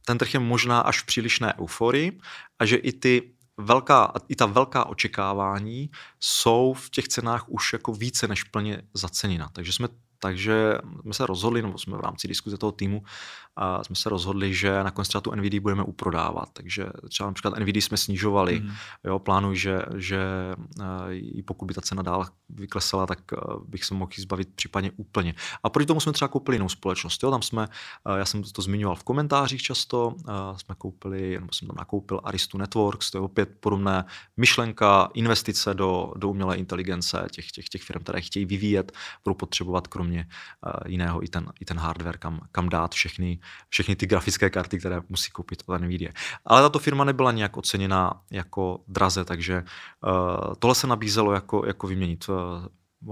ten 0.05 0.17
trh 0.17 0.34
je 0.34 0.39
možná 0.39 0.79
až 0.79 1.01
v 1.01 1.05
přílišné 1.05 1.53
euforii 1.60 2.19
a 2.60 2.65
že 2.65 2.75
i 2.75 2.91
ty 2.93 3.34
velká, 3.57 4.13
i 4.29 4.36
ta 4.36 4.46
velká 4.46 4.86
očekávání 4.86 5.91
jsou 6.19 6.74
v 6.74 6.89
těch 6.89 7.07
cenách 7.07 7.50
už 7.50 7.74
jako 7.74 7.91
více 7.93 8.27
než 8.27 8.43
plně 8.43 8.81
zacenina. 8.93 9.50
Takže 9.53 9.74
jsme 9.74 9.88
takže 10.19 10.77
jsme 11.01 11.13
se 11.13 11.25
rozhodli, 11.25 11.62
nebo 11.62 11.77
jsme 11.77 11.97
v 11.97 12.01
rámci 12.01 12.27
diskuze 12.27 12.57
toho 12.57 12.71
týmu, 12.71 13.03
a 13.55 13.83
jsme 13.83 13.95
se 13.95 14.09
rozhodli, 14.09 14.53
že 14.53 14.83
nakonec 14.83 15.07
třeba 15.07 15.21
tu 15.21 15.36
NVD 15.36 15.59
budeme 15.59 15.83
uprodávat. 15.83 16.50
Takže 16.53 16.86
třeba 17.09 17.29
například 17.29 17.59
NVD 17.59 17.75
jsme 17.75 17.97
snižovali. 17.97 18.59
Mm. 18.59 18.71
Jo, 19.03 19.19
plánuji, 19.19 19.57
že, 19.57 19.81
že 19.95 20.19
i 21.12 21.43
pokud 21.43 21.65
by 21.65 21.74
ta 21.74 21.81
cena 21.81 22.03
dál 22.03 22.25
vyklesala, 22.50 23.05
tak 23.05 23.19
bych 23.67 23.86
se 23.86 23.93
mohl 23.93 24.12
zbavit 24.17 24.50
případně 24.55 24.91
úplně. 24.95 25.36
A 25.63 25.69
proti 25.69 25.88
tomu 25.88 26.00
jsme 26.00 26.13
třeba 26.13 26.27
koupili 26.27 26.55
jinou 26.55 26.69
společnost. 26.69 27.24
Jo, 27.24 27.31
tam 27.31 27.41
jsme, 27.41 27.67
já 28.17 28.25
jsem 28.25 28.43
to 28.43 28.62
zmiňoval 28.62 28.95
v 28.95 29.03
komentářích 29.03 29.62
často, 29.62 30.15
jsme 30.57 30.75
koupili, 30.77 31.39
nebo 31.39 31.53
jsem 31.53 31.67
tam 31.67 31.77
nakoupil 31.77 32.21
Aristu 32.24 32.57
Networks, 32.57 33.12
to 33.12 33.17
je 33.17 33.21
opět 33.21 33.50
podobné 33.59 34.05
myšlenka, 34.38 35.09
investice 35.13 35.74
do, 35.74 36.13
do 36.15 36.29
umělé 36.29 36.57
inteligence 36.57 37.27
těch, 37.31 37.51
těch, 37.51 37.69
těch 37.69 37.81
firm, 37.81 38.03
které 38.03 38.21
chtějí 38.21 38.45
vyvíjet, 38.45 38.91
budou 39.24 39.33
potřebovat 39.36 39.88
krom 39.88 40.06
kromě 40.06 40.06
uh, 40.15 40.71
jiného 40.85 41.23
i 41.23 41.27
ten, 41.27 41.51
i 41.59 41.65
ten 41.65 41.77
hardware, 41.77 42.17
kam, 42.17 42.39
kam 42.51 42.69
dát 42.69 42.93
všechny, 42.93 43.39
všechny 43.69 43.95
ty 43.95 44.05
grafické 44.07 44.49
karty, 44.49 44.79
které 44.79 45.01
musí 45.09 45.31
koupit 45.31 45.63
od 45.65 45.81
NVIDIA. 45.81 46.11
Ale 46.45 46.61
tato 46.61 46.79
firma 46.79 47.03
nebyla 47.03 47.31
nějak 47.31 47.57
oceněna 47.57 48.21
jako 48.31 48.83
draze, 48.87 49.25
takže 49.25 49.63
uh, 49.63 50.53
tohle 50.59 50.75
se 50.75 50.87
nabízelo 50.87 51.33
jako, 51.33 51.65
jako 51.65 51.87
vyměnit. 51.87 52.29
Uh, 52.29 52.35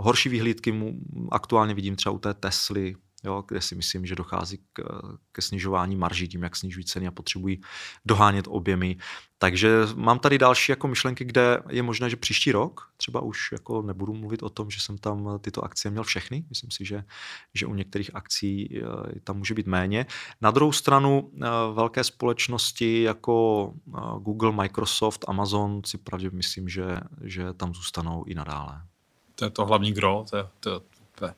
horší 0.03 0.29
výhlídky 0.29 0.71
mu 0.71 0.93
aktuálně 1.31 1.73
vidím 1.73 1.95
třeba 1.95 2.13
u 2.13 2.19
té 2.19 2.33
Tesly, 2.33 2.95
jo, 3.25 3.44
kde 3.48 3.62
si 3.62 3.75
myslím, 3.75 4.05
že 4.05 4.15
dochází 4.15 4.58
k, 4.74 4.84
ke 5.32 5.41
snižování 5.41 5.96
marží 5.96 6.27
tím, 6.27 6.44
jak 6.44 6.55
snižují 6.55 6.86
ceny 6.86 7.08
a 7.08 7.12
potřebují 7.12 7.62
dohánět 8.05 8.46
objemy. 8.50 8.98
Takže 9.38 9.79
mám 9.96 10.20
tady 10.20 10.38
další 10.38 10.72
jako 10.72 10.88
myšlenky, 10.88 11.25
kde 11.25 11.60
je 11.70 11.84
možné, 11.84 12.10
že 12.10 12.15
příští 12.15 12.51
rok 12.51 12.89
třeba 12.98 13.22
už 13.22 13.51
jako 13.51 13.82
nebudu 13.82 14.13
mluvit 14.13 14.44
o 14.44 14.50
tom, 14.50 14.70
že 14.70 14.79
jsem 14.79 14.98
tam 14.98 15.39
tyto 15.41 15.63
akcie 15.63 15.91
měl 15.91 16.03
všechny. 16.03 16.46
Myslím 16.50 16.72
si, 16.72 16.86
že, 16.86 17.03
že 17.53 17.65
u 17.65 17.74
některých 17.74 18.15
akcí 18.15 18.77
eh, 18.77 19.20
tam 19.24 19.38
může 19.38 19.53
být 19.53 19.67
méně. 19.67 20.05
Na 20.41 20.51
druhou 20.51 20.72
stranu 20.72 21.32
eh, 21.34 21.48
velké 21.74 22.03
společnosti 22.03 23.01
jako 23.01 23.74
eh, 23.88 24.00
Google, 24.20 24.51
Microsoft, 24.51 25.25
Amazon 25.27 25.82
si 25.86 25.98
pravdě 25.98 26.29
myslím, 26.29 26.70
že, 26.70 27.00
že 27.24 27.53
tam 27.53 27.74
zůstanou 27.74 28.24
i 28.24 28.36
nadále. 28.36 28.82
To 29.36 29.46
je 29.46 29.51
to 29.51 29.65
hlavní 29.65 29.94
gro, 29.94 30.25
to, 30.29 30.38
je, 30.38 30.48
to, 30.60 30.82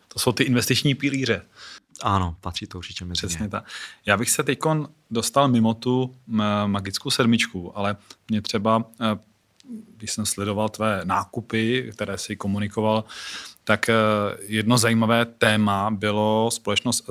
to 0.07 0.19
jsou 0.19 0.31
ty 0.31 0.43
investiční 0.43 0.95
pilíře. 0.95 1.41
Ano, 2.01 2.35
patří 2.41 2.67
to 2.67 2.77
určitě 2.77 3.05
mezi 3.05 3.27
Přesně 3.27 3.49
tak. 3.49 3.65
Já 4.05 4.17
bych 4.17 4.29
se 4.29 4.43
teď 4.43 4.59
dostal 5.11 5.47
mimo 5.47 5.73
tu 5.73 6.15
magickou 6.65 7.09
sedmičku, 7.09 7.77
ale 7.77 7.97
mě 8.29 8.41
třeba, 8.41 8.85
e, 9.01 9.19
když 9.97 10.11
jsem 10.11 10.25
sledoval 10.25 10.69
tvé 10.69 11.01
nákupy, 11.03 11.89
které 11.93 12.17
si 12.17 12.35
komunikoval, 12.35 13.03
tak 13.63 13.89
e, 13.89 13.93
jedno 14.39 14.77
zajímavé 14.77 15.25
téma 15.25 15.91
bylo 15.91 16.51
společnost 16.51 17.09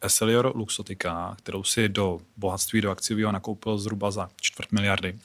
Esselior 0.00 0.52
Luxotica, 0.54 1.36
kterou 1.38 1.64
si 1.64 1.88
do 1.88 2.20
bohatství, 2.36 2.80
do 2.80 2.90
akciového 2.90 3.32
nakoupil 3.32 3.78
zhruba 3.78 4.10
za 4.10 4.30
čtvrt 4.40 4.72
miliardy 4.72 5.18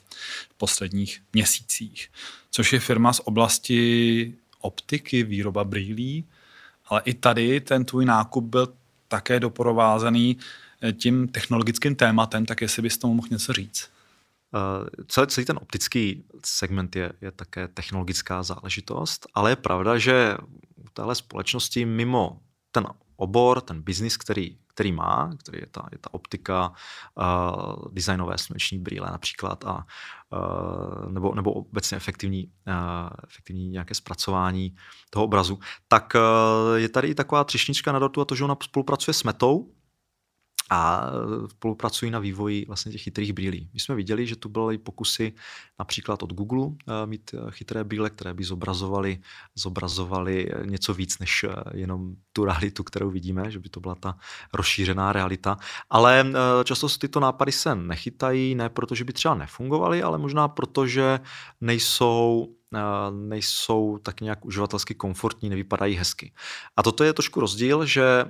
v 0.50 0.54
posledních 0.54 1.22
měsících, 1.32 2.10
což 2.50 2.72
je 2.72 2.80
firma 2.80 3.12
z 3.12 3.20
oblasti 3.24 4.34
optiky, 4.60 5.22
výroba 5.22 5.64
brýlí, 5.64 6.24
ale 6.86 7.02
i 7.04 7.14
tady 7.14 7.60
ten 7.60 7.84
tvůj 7.84 8.04
nákup 8.04 8.44
byl 8.44 8.74
také 9.08 9.40
doprovázený 9.40 10.36
eh, 10.82 10.92
tím 10.92 11.28
technologickým 11.28 11.94
tématem, 11.96 12.46
tak 12.46 12.60
jestli 12.60 12.82
bys 12.82 12.98
tomu 12.98 13.14
mohl 13.14 13.28
něco 13.30 13.52
říct. 13.52 13.90
Uh, 14.54 15.04
celý, 15.06 15.26
celý 15.26 15.44
ten 15.46 15.58
optický 15.62 16.24
segment 16.44 16.96
je, 16.96 17.12
je 17.20 17.30
také 17.30 17.68
technologická 17.68 18.42
záležitost, 18.42 19.26
ale 19.34 19.50
je 19.50 19.56
pravda, 19.56 19.98
že 19.98 20.36
u 20.76 20.88
téhle 20.92 21.14
společnosti 21.14 21.84
mimo 21.84 22.40
ten 22.70 22.86
obor, 23.16 23.60
ten 23.60 23.82
biznis, 23.82 24.16
který, 24.16 24.56
který 24.74 24.92
má, 24.92 25.30
který 25.38 25.58
je 25.58 25.66
ta, 25.66 25.88
je 25.92 25.98
ta 25.98 26.14
optika, 26.14 26.72
uh, 27.14 27.92
designové 27.92 28.38
sluneční 28.38 28.78
brýle 28.78 29.08
například, 29.10 29.64
a, 29.64 29.86
uh, 30.30 31.12
nebo, 31.12 31.34
nebo 31.34 31.52
obecně 31.52 31.96
efektivní, 31.96 32.52
uh, 32.68 33.10
efektivní 33.30 33.68
nějaké 33.68 33.94
zpracování 33.94 34.74
toho 35.10 35.24
obrazu, 35.24 35.58
tak 35.88 36.12
uh, 36.14 36.76
je 36.76 36.88
tady 36.88 37.08
i 37.08 37.14
taková 37.14 37.44
třešnička 37.44 37.92
na 37.92 37.98
dortu 37.98 38.20
a 38.20 38.24
to, 38.24 38.34
že 38.34 38.44
ona 38.44 38.56
spolupracuje 38.62 39.14
s 39.14 39.24
Metou, 39.24 39.70
a 40.70 41.10
spolupracují 41.50 42.10
na 42.10 42.18
vývoji 42.18 42.64
vlastně 42.66 42.92
těch 42.92 43.02
chytrých 43.02 43.32
brýlí. 43.32 43.70
My 43.74 43.80
jsme 43.80 43.94
viděli, 43.94 44.26
že 44.26 44.36
tu 44.36 44.48
byly 44.48 44.78
pokusy 44.78 45.32
například 45.78 46.22
od 46.22 46.32
Google 46.32 46.66
eh, 46.66 47.06
mít 47.06 47.30
eh, 47.34 47.50
chytré 47.50 47.84
brýle, 47.84 48.10
které 48.10 48.34
by 48.34 48.44
zobrazovaly, 48.44 49.18
zobrazovaly 49.54 50.50
něco 50.64 50.94
víc 50.94 51.18
než 51.18 51.44
jenom 51.74 52.14
tu 52.32 52.44
realitu, 52.44 52.84
kterou 52.84 53.10
vidíme, 53.10 53.50
že 53.50 53.58
by 53.58 53.68
to 53.68 53.80
byla 53.80 53.94
ta 53.94 54.16
rozšířená 54.52 55.12
realita. 55.12 55.56
Ale 55.90 56.26
často 56.64 56.88
tyto 56.88 57.20
nápady 57.20 57.52
se 57.52 57.74
nechytají, 57.74 58.54
ne 58.54 58.68
proto, 58.68 58.94
že 58.94 59.04
by 59.04 59.12
třeba 59.12 59.34
nefungovaly, 59.34 60.02
ale 60.02 60.18
možná 60.18 60.48
proto, 60.48 60.86
že 60.86 61.20
nejsou 61.60 62.48
nejsou 63.10 63.98
tak 64.02 64.20
nějak 64.20 64.44
uživatelsky 64.44 64.94
komfortní, 64.94 65.48
nevypadají 65.48 65.94
hezky. 65.94 66.32
A 66.76 66.82
toto 66.82 67.04
je 67.04 67.12
trošku 67.12 67.40
rozdíl, 67.40 67.86
že, 67.86 68.24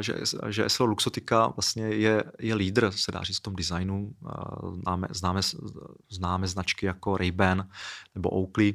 že, 0.00 0.14
že 0.48 0.68
SL 0.68 0.84
Luxotica 0.84 1.46
vlastně 1.46 1.88
je, 1.88 2.24
je 2.38 2.54
lídr, 2.54 2.90
se 2.90 3.12
dá 3.12 3.22
říct, 3.22 3.38
v 3.38 3.42
tom 3.42 3.56
designu. 3.56 4.12
Známe, 4.82 5.08
známe, 5.10 5.40
známe 6.10 6.46
značky 6.46 6.86
jako 6.86 7.12
Ray-Ban 7.12 7.68
nebo 8.14 8.28
Oakley, 8.30 8.74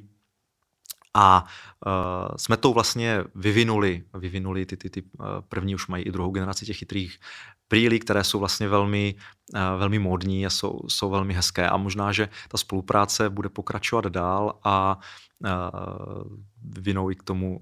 a 1.13 1.45
uh, 1.85 1.91
jsme 2.37 2.57
to 2.57 2.73
vlastně 2.73 3.23
vyvinuli, 3.35 4.03
vyvinuli 4.13 4.65
ty, 4.65 4.77
ty, 4.77 4.89
ty 4.89 5.01
uh, 5.01 5.25
první 5.49 5.75
už 5.75 5.87
mají 5.87 6.03
i 6.03 6.11
druhou 6.11 6.31
generaci 6.31 6.65
těch 6.65 6.77
chytrých 6.77 7.19
brýlí, 7.69 7.99
které 7.99 8.23
jsou 8.23 8.39
vlastně 8.39 8.67
velmi, 8.67 9.15
uh, 9.55 9.59
velmi 9.79 9.99
módní 9.99 10.45
a 10.45 10.49
jsou, 10.49 10.79
jsou 10.87 11.09
velmi 11.09 11.33
hezké. 11.33 11.69
A 11.69 11.77
možná, 11.77 12.11
že 12.11 12.29
ta 12.47 12.57
spolupráce 12.57 13.29
bude 13.29 13.49
pokračovat 13.49 14.05
dál 14.05 14.59
a 14.63 14.99
vyvinou 16.63 17.11
i 17.11 17.15
k 17.15 17.23
tomu, 17.23 17.59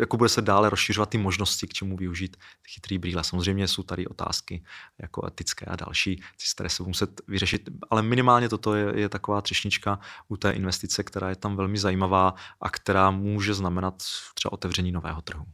jako 0.00 0.16
bude 0.16 0.28
se 0.28 0.42
dále 0.42 0.70
rozšiřovat 0.70 1.08
ty 1.10 1.18
možnosti, 1.18 1.66
k 1.66 1.72
čemu 1.72 1.96
využít 1.96 2.36
chytrý 2.68 2.98
brýle. 2.98 3.24
Samozřejmě 3.24 3.68
jsou 3.68 3.82
tady 3.82 4.06
otázky 4.06 4.64
jako 4.98 5.26
etické 5.26 5.66
a 5.66 5.76
další, 5.76 6.22
které 6.54 6.68
se 6.68 6.82
muset 6.82 7.20
vyřešit, 7.28 7.68
ale 7.90 8.02
minimálně 8.02 8.48
toto 8.48 8.74
je, 8.74 9.00
je 9.00 9.08
taková 9.08 9.40
třešnička 9.40 10.00
u 10.28 10.36
té 10.36 10.50
investice, 10.50 11.02
která 11.02 11.28
je 11.28 11.36
tam 11.36 11.56
velmi 11.56 11.78
zajímavá 11.78 12.34
a 12.60 12.70
která 12.70 13.10
může 13.10 13.54
znamenat 13.54 14.02
třeba 14.34 14.52
otevření 14.52 14.92
nového 14.92 15.22
trhu. 15.22 15.44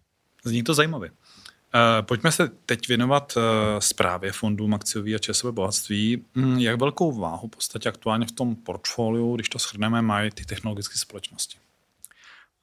Zní 0.44 0.62
to 0.62 0.74
zajímavě. 0.74 1.10
Uh, 1.10 2.06
pojďme 2.06 2.32
se 2.32 2.48
teď 2.66 2.88
věnovat 2.88 3.38
zprávě 3.78 4.32
fondů 4.32 4.74
akciový 4.74 5.14
a 5.14 5.18
časové 5.18 5.52
bohatství. 5.52 6.24
Mm, 6.34 6.58
jak 6.58 6.80
velkou 6.80 7.20
váhu 7.20 7.48
v 7.48 7.50
podstatě 7.50 7.88
aktuálně 7.88 8.26
v 8.26 8.32
tom 8.32 8.56
portfoliu, 8.56 9.34
když 9.34 9.48
to 9.48 9.58
shrneme, 9.58 10.02
mají 10.02 10.30
ty 10.30 10.44
technologické 10.44 10.98
společnosti? 10.98 11.58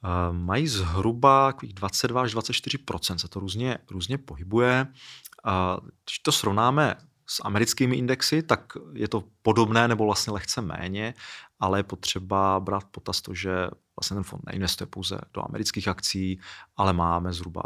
Uh, 0.04 0.36
mají 0.36 0.68
zhruba 0.68 1.54
22 1.62 2.22
až 2.22 2.34
24% 2.34 3.16
se 3.16 3.28
to 3.28 3.40
různě, 3.40 3.78
různě 3.90 4.18
pohybuje. 4.18 4.86
Uh, 5.46 5.88
když 6.04 6.18
to 6.18 6.32
srovnáme 6.32 6.96
s 7.26 7.44
americkými 7.44 7.96
indexy, 7.96 8.42
tak 8.42 8.72
je 8.92 9.08
to 9.08 9.24
podobné 9.42 9.88
nebo 9.88 10.04
vlastně 10.04 10.32
lehce 10.32 10.60
méně, 10.60 11.14
ale 11.60 11.78
je 11.78 11.82
potřeba 11.82 12.60
brát 12.60 12.84
potaz 12.90 13.22
to, 13.22 13.34
že 13.34 13.68
vlastně 14.00 14.14
ten 14.14 14.24
fond 14.24 14.42
neinvestuje 14.46 14.86
pouze 14.86 15.20
do 15.34 15.44
amerických 15.48 15.88
akcí, 15.88 16.40
ale 16.76 16.92
máme 16.92 17.32
zhruba 17.32 17.62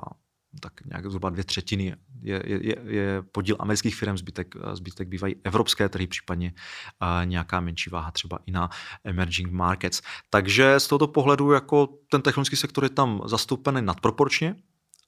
tak 0.60 0.72
nějak 0.84 1.06
zhruba 1.06 1.30
dvě 1.30 1.44
třetiny 1.44 1.96
je, 2.22 2.42
je, 2.46 2.76
je 2.86 3.22
podíl 3.32 3.56
amerických 3.58 3.96
firm, 3.96 4.18
zbytek, 4.18 4.54
zbytek 4.72 5.08
bývají 5.08 5.36
evropské 5.44 5.88
trhy, 5.88 6.06
případně 6.06 6.52
a 7.00 7.24
nějaká 7.24 7.60
menší 7.60 7.90
váha 7.90 8.10
třeba 8.10 8.38
i 8.46 8.50
na 8.50 8.70
emerging 9.04 9.52
markets. 9.52 10.02
Takže 10.30 10.80
z 10.80 10.88
tohoto 10.88 11.06
pohledu 11.06 11.52
jako 11.52 11.88
ten 12.10 12.22
technologický 12.22 12.56
sektor 12.56 12.84
je 12.84 12.90
tam 12.90 13.22
zastoupený 13.26 13.82
nadproporčně, 13.82 14.56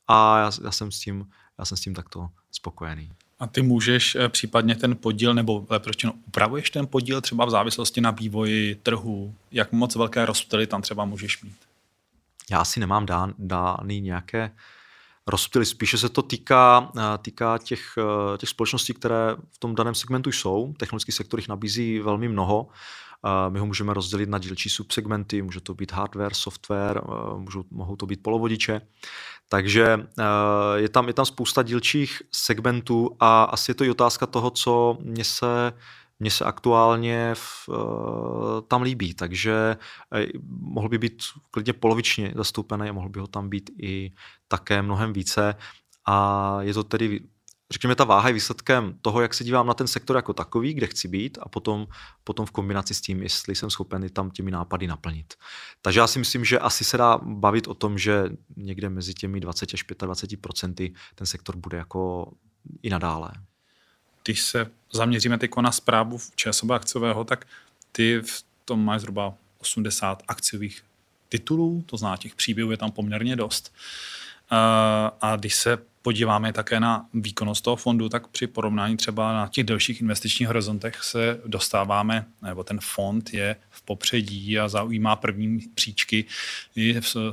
a 0.08 0.38
já, 0.38 0.50
já, 0.64 0.70
jsem, 0.72 0.92
s 0.92 1.00
tím, 1.00 1.26
já 1.58 1.64
jsem 1.64 1.76
s 1.76 1.80
tím 1.80 1.94
takto 1.94 2.28
spokojený. 2.50 3.10
A 3.38 3.46
ty 3.46 3.62
můžeš 3.62 4.14
eh, 4.14 4.28
případně 4.28 4.74
ten 4.74 4.96
podíl, 4.96 5.34
nebo 5.34 5.66
proč 5.78 6.04
no, 6.04 6.12
upravuješ 6.26 6.70
ten 6.70 6.86
podíl 6.86 7.20
třeba 7.20 7.44
v 7.44 7.50
závislosti 7.50 8.00
na 8.00 8.10
vývoji 8.10 8.74
trhu? 8.74 9.34
Jak 9.52 9.72
moc 9.72 9.94
velké 9.94 10.26
rozptyly 10.26 10.66
tam 10.66 10.82
třeba 10.82 11.04
můžeš 11.04 11.42
mít? 11.42 11.56
Já 12.50 12.58
asi 12.58 12.80
nemám 12.80 13.06
dán, 13.06 13.34
dány 13.38 14.00
nějaké 14.00 14.50
rozptyly. 15.26 15.66
Spíše 15.66 15.99
se 15.99 16.09
to 16.09 16.23
týká, 16.23 16.92
eh, 16.99 17.18
týká 17.18 17.59
těch, 17.59 17.95
eh, 17.99 18.38
těch 18.38 18.49
společností, 18.49 18.95
které 18.95 19.37
v 19.54 19.59
tom 19.59 19.75
daném 19.75 19.95
segmentu 19.95 20.33
jsou. 20.33 20.75
Technologický 20.78 21.12
sektor 21.12 21.40
jich 21.40 21.49
nabízí 21.49 21.99
velmi 22.00 22.28
mnoho. 22.28 22.68
My 23.49 23.59
ho 23.59 23.66
můžeme 23.66 23.95
rozdělit 23.95 24.28
na 24.28 24.38
dílčí 24.38 24.71
subsegmenty, 24.71 25.42
může 25.42 25.61
to 25.61 25.75
být 25.75 25.92
hardware, 25.92 26.35
software, 26.35 27.02
můžou, 27.37 27.64
mohou 27.71 27.97
to 27.97 28.06
být 28.06 28.23
polovodiče. 28.23 28.80
Takže 29.49 30.06
je 30.76 30.88
tam, 30.88 31.06
je 31.06 31.12
tam 31.12 31.26
spousta 31.26 31.62
dílčích 31.62 32.23
segmentů 32.33 33.16
a 33.21 33.45
asi 33.45 33.71
je 33.71 33.75
to 33.75 33.85
i 33.85 33.90
otázka 33.90 34.26
toho, 34.26 34.50
co 34.50 34.99
mě 35.00 35.25
se 35.25 35.73
mně 36.18 36.30
se 36.30 36.44
aktuálně 36.44 37.35
v, 37.35 37.68
uh, 37.68 38.61
tam 38.68 38.82
líbí, 38.82 39.14
takže 39.14 39.76
uh, 40.12 40.42
mohl 40.49 40.88
by 40.88 40.99
být 40.99 41.23
klidně 41.50 41.73
polovičně 41.73 42.32
zastoupený 42.37 42.88
a 42.88 42.92
mohl 42.92 43.08
by 43.08 43.20
ho 43.20 43.26
tam 43.26 43.49
být 43.49 43.70
i 43.82 44.12
také 44.49 44.82
mnohem 44.82 45.12
více. 45.12 45.54
A 46.06 46.56
je 46.61 46.75
to 46.75 46.85
tedy, 46.85 47.20
řekněme, 47.70 47.94
ta 47.94 48.04
váha 48.04 48.28
je 48.28 48.35
výsledkem 48.35 48.99
toho, 49.02 49.20
jak 49.20 49.35
se 49.35 49.44
dívám 49.44 49.66
na 49.66 49.75
ten 49.75 49.87
sektor 49.87 50.16
jako 50.16 50.32
takový, 50.32 50.75
kde 50.75 50.87
chci 50.87 51.08
být 51.08 51.38
a 51.42 51.49
potom, 51.49 51.87
potom 52.25 52.46
v 52.46 52.50
kombinaci 52.50 52.94
s 52.94 53.00
tím, 53.00 53.23
jestli 53.23 53.54
jsem 53.54 53.70
schopen 53.70 54.08
tam 54.08 54.30
těmi 54.30 54.50
nápady 54.50 54.87
naplnit. 54.87 55.35
Takže 55.82 56.00
já 56.00 56.06
si 56.06 56.18
myslím, 56.18 56.44
že 56.44 56.58
asi 56.58 56.85
se 56.85 56.96
dá 56.96 57.18
bavit 57.23 57.68
o 57.68 57.75
tom, 57.75 57.99
že 57.99 58.25
někde 58.56 58.88
mezi 58.88 59.14
těmi 59.14 59.40
20 59.40 59.75
až 59.75 59.85
25 59.99 60.40
procenty 60.40 60.94
ten 61.14 61.26
sektor 61.26 61.56
bude 61.56 61.78
jako 61.78 62.32
i 62.82 62.90
nadále 62.90 63.30
když 64.26 64.42
se 64.42 64.71
zaměříme 64.92 65.38
teď 65.38 65.50
na 65.61 65.73
zprávu 65.73 66.18
ČSOB 66.37 66.71
akciového, 66.71 67.25
tak 67.25 67.47
ty 67.92 68.21
v 68.21 68.45
tom 68.64 68.85
máš 68.85 69.00
zhruba 69.00 69.35
80 69.59 70.23
akciových 70.28 70.83
titulů, 71.28 71.85
to 71.87 71.97
zná 71.97 72.16
těch 72.16 72.35
příběhů 72.35 72.71
je 72.71 72.76
tam 72.76 72.92
poměrně 72.92 73.37
dost. 73.37 73.75
A 75.21 75.37
když 75.37 75.54
se 75.54 75.78
podíváme 76.02 76.52
také 76.52 76.80
na 76.80 77.06
výkonnost 77.14 77.64
toho 77.64 77.76
fondu, 77.76 78.09
tak 78.09 78.26
při 78.26 78.47
porovnání 78.47 78.97
třeba 78.97 79.33
na 79.33 79.49
těch 79.49 79.64
delších 79.64 80.00
investičních 80.00 80.47
horizontech 80.47 81.02
se 81.02 81.40
dostáváme, 81.47 82.26
nebo 82.42 82.64
ten 82.64 82.78
fond 82.83 83.35
je 83.35 83.56
v 83.71 83.83
popředí 83.83 84.59
a 84.59 84.68
zaujímá 84.68 85.16
první 85.16 85.61
příčky 85.75 86.25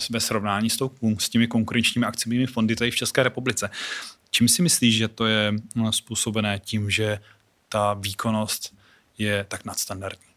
ve 0.09 0.19
srovnání 0.19 0.69
s, 0.69 0.77
tou, 0.77 0.91
s 1.19 1.29
těmi 1.29 1.47
konkurenčními 1.47 2.05
akciovými 2.05 2.45
fondy 2.45 2.75
tady 2.75 2.91
v 2.91 2.95
České 2.95 3.23
republice. 3.23 3.69
Čím 4.35 4.49
si 4.49 4.61
myslíš, 4.61 4.97
že 4.97 5.07
to 5.07 5.25
je 5.25 5.53
no, 5.75 5.91
způsobené 5.91 6.59
tím, 6.59 6.89
že 6.89 7.19
ta 7.69 7.93
výkonnost 7.93 8.75
je 9.17 9.43
tak 9.43 9.65
nadstandardní? 9.65 10.27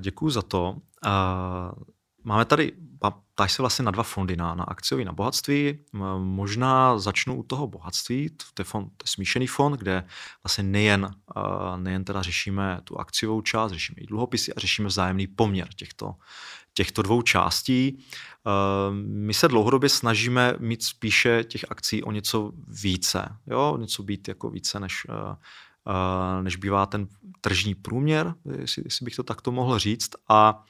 Děkuji 0.00 0.30
za 0.30 0.42
to. 0.42 0.76
Máme 2.24 2.44
tady, 2.44 2.72
ptáš 3.34 3.52
se 3.52 3.62
vlastně 3.62 3.84
na 3.84 3.90
dva 3.90 4.02
fondy, 4.02 4.36
na, 4.36 4.54
na 4.54 4.64
akciový, 4.64 5.04
na 5.04 5.12
bohatství. 5.12 5.78
Možná 6.18 6.98
začnu 6.98 7.36
u 7.36 7.42
toho 7.42 7.66
bohatství, 7.66 8.30
to 8.30 8.60
je, 8.60 8.64
fond, 8.64 8.84
to 8.96 9.04
je 9.04 9.08
smíšený 9.08 9.46
fond, 9.46 9.72
kde 9.72 10.04
vlastně 10.44 10.64
nejen, 10.64 11.14
nejen 11.76 12.04
teda 12.04 12.22
řešíme 12.22 12.80
tu 12.84 12.98
akciovou 12.98 13.40
část, 13.40 13.72
řešíme 13.72 13.96
i 14.00 14.06
dluhopisy 14.06 14.54
a 14.54 14.60
řešíme 14.60 14.88
vzájemný 14.88 15.26
poměr 15.26 15.68
těchto, 15.76 16.14
těchto 16.74 17.02
dvou 17.02 17.22
částí. 17.22 18.04
My 19.04 19.34
se 19.34 19.48
dlouhodobě 19.48 19.88
snažíme 19.88 20.54
mít 20.58 20.82
spíše 20.82 21.44
těch 21.44 21.64
akcí 21.68 22.02
o 22.02 22.12
něco 22.12 22.52
více, 22.82 23.28
jo? 23.46 23.76
něco 23.80 24.02
být 24.02 24.28
jako 24.28 24.50
více 24.50 24.80
než, 24.80 25.06
než 26.42 26.56
bývá 26.56 26.86
ten 26.86 27.08
tržní 27.40 27.74
průměr, 27.74 28.34
jestli, 28.58 28.82
jestli 28.86 29.04
bych 29.04 29.16
to 29.16 29.22
takto 29.22 29.52
mohl 29.52 29.78
říct. 29.78 30.10
A 30.28 30.64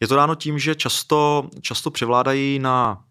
je 0.00 0.08
to 0.08 0.16
dáno 0.16 0.34
tím, 0.34 0.58
že 0.58 0.74
často, 0.74 1.48
často 1.60 1.90
převládají 1.90 2.58
na 2.58 3.04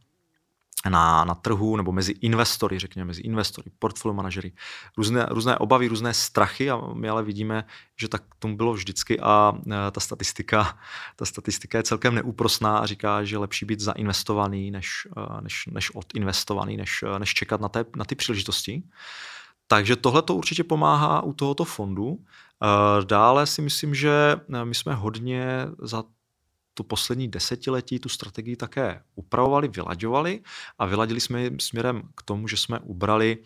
na, 0.90 1.24
na 1.26 1.36
trhu 1.36 1.76
nebo 1.76 1.92
mezi 1.92 2.12
investory, 2.12 2.80
řekněme, 2.80 3.06
mezi 3.06 3.22
investory, 3.22 3.72
portfolio 3.80 4.14
manažery, 4.14 4.52
různé, 4.98 5.26
různé 5.30 5.58
obavy, 5.58 5.88
různé 5.88 6.14
strachy 6.14 6.72
a 6.72 6.82
my 6.94 7.10
ale 7.10 7.24
vidíme, 7.24 7.64
že 8.00 8.08
tak 8.08 8.24
tomu 8.40 8.58
bylo 8.58 8.74
vždycky 8.74 9.20
a 9.20 9.54
e, 9.72 9.92
ta 9.92 10.00
statistika, 10.00 10.80
ta 11.16 11.26
statistika 11.26 11.78
je 11.78 11.84
celkem 11.84 12.16
neúprosná 12.16 12.78
a 12.78 12.86
říká, 12.86 13.24
že 13.24 13.38
lepší 13.38 13.66
být 13.66 13.80
zainvestovaný, 13.80 14.72
než, 14.72 15.08
e, 15.18 15.42
než, 15.42 15.66
než 15.72 15.96
odinvestovaný, 15.96 16.78
než, 16.78 17.04
e, 17.16 17.20
než 17.20 17.34
čekat 17.34 17.62
na, 17.62 17.70
té, 17.70 17.86
na 17.96 18.06
ty 18.06 18.16
příležitosti. 18.16 18.84
Takže 19.68 19.96
tohle 19.96 20.22
to 20.22 20.36
určitě 20.36 20.64
pomáhá 20.64 21.22
u 21.22 21.34
tohoto 21.34 21.66
fondu. 21.66 22.18
Dále 23.04 23.48
si 23.48 23.62
myslím, 23.62 23.96
že 23.96 24.36
my 24.64 24.76
jsme 24.76 24.94
hodně 24.94 25.46
za 25.82 26.04
to 26.74 26.84
poslední 26.84 27.28
desetiletí 27.28 28.00
tu 28.00 28.10
strategii 28.10 28.56
také 28.56 29.04
upravovali, 29.16 29.68
vylaďovali 29.68 30.42
a 30.80 30.86
vyladili 30.86 31.22
jsme 31.22 31.50
směrem 31.60 32.02
k 32.16 32.24
tomu, 32.24 32.48
že 32.48 32.58
jsme 32.58 32.80
ubrali, 32.80 33.38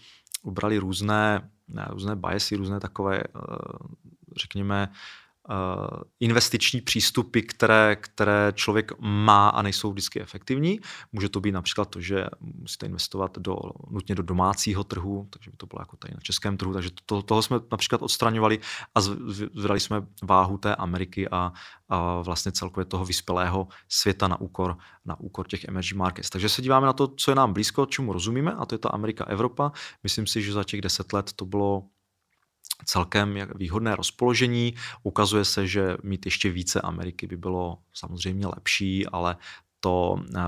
ubrali 0.44 0.78
různé, 0.78 1.50
ne, 1.68 1.88
různé 1.90 2.16
biasy, 2.16 2.56
různé 2.56 2.80
takové, 2.80 3.20
eh, 3.20 3.30
řekněme, 4.38 4.90
investiční 6.20 6.82
přístupy, 6.82 7.42
které, 7.42 7.96
které 7.96 8.54
člověk 8.56 8.92
má 9.00 9.50
a 9.50 9.62
nejsou 9.62 9.92
vždycky 9.92 10.22
efektivní. 10.22 10.80
Může 11.12 11.30
to 11.30 11.40
být 11.40 11.52
například 11.52 11.90
to, 11.90 12.02
že 12.02 12.26
musíte 12.40 12.86
investovat 12.86 13.38
do, 13.38 13.56
nutně 13.90 14.16
do 14.16 14.24
domácího 14.24 14.84
trhu, 14.84 15.28
takže 15.30 15.52
by 15.52 15.58
to 15.58 15.66
bylo 15.66 15.82
jako 15.82 15.98
tady 15.98 16.14
na 16.14 16.20
českém 16.22 16.58
trhu, 16.58 16.74
takže 16.74 16.90
to, 17.06 17.22
toho 17.22 17.42
jsme 17.42 17.60
například 17.72 18.02
odstraňovali 18.02 18.60
a 18.96 19.02
zvedali 19.02 19.80
jsme 19.80 20.02
váhu 20.24 20.58
té 20.58 20.76
Ameriky 20.76 21.30
a, 21.30 21.52
a 21.90 22.22
vlastně 22.22 22.52
celkově 22.52 22.86
toho 22.86 23.06
vyspělého 23.06 23.68
světa 23.90 24.28
na 24.28 24.42
úkor, 24.42 24.78
na 25.06 25.20
úkor 25.20 25.48
těch 25.48 25.64
emerging 25.64 25.98
markets. 25.98 26.30
Takže 26.30 26.50
se 26.50 26.62
díváme 26.62 26.86
na 26.86 26.94
to, 26.94 27.08
co 27.08 27.32
je 27.32 27.36
nám 27.36 27.54
blízko, 27.54 27.86
čemu 27.86 28.14
rozumíme, 28.14 28.54
a 28.54 28.66
to 28.66 28.76
je 28.76 28.80
ta 28.80 28.90
Amerika, 28.90 29.26
Evropa. 29.26 29.72
Myslím 30.04 30.28
si, 30.28 30.42
že 30.42 30.54
za 30.54 30.64
těch 30.64 30.82
deset 30.82 31.14
let 31.14 31.34
to 31.34 31.46
bylo 31.46 31.84
celkem 32.86 33.38
výhodné 33.56 33.96
rozpoložení. 33.96 34.74
Ukazuje 35.04 35.46
se, 35.46 35.68
že 35.68 35.98
mít 36.04 36.26
ještě 36.26 36.50
více 36.50 36.82
Ameriky 36.82 37.28
by 37.28 37.38
bylo 37.38 37.78
samozřejmě 37.94 38.48
lepší, 38.48 39.06
ale 39.08 39.38
to, 39.86 40.20
eh, 40.36 40.42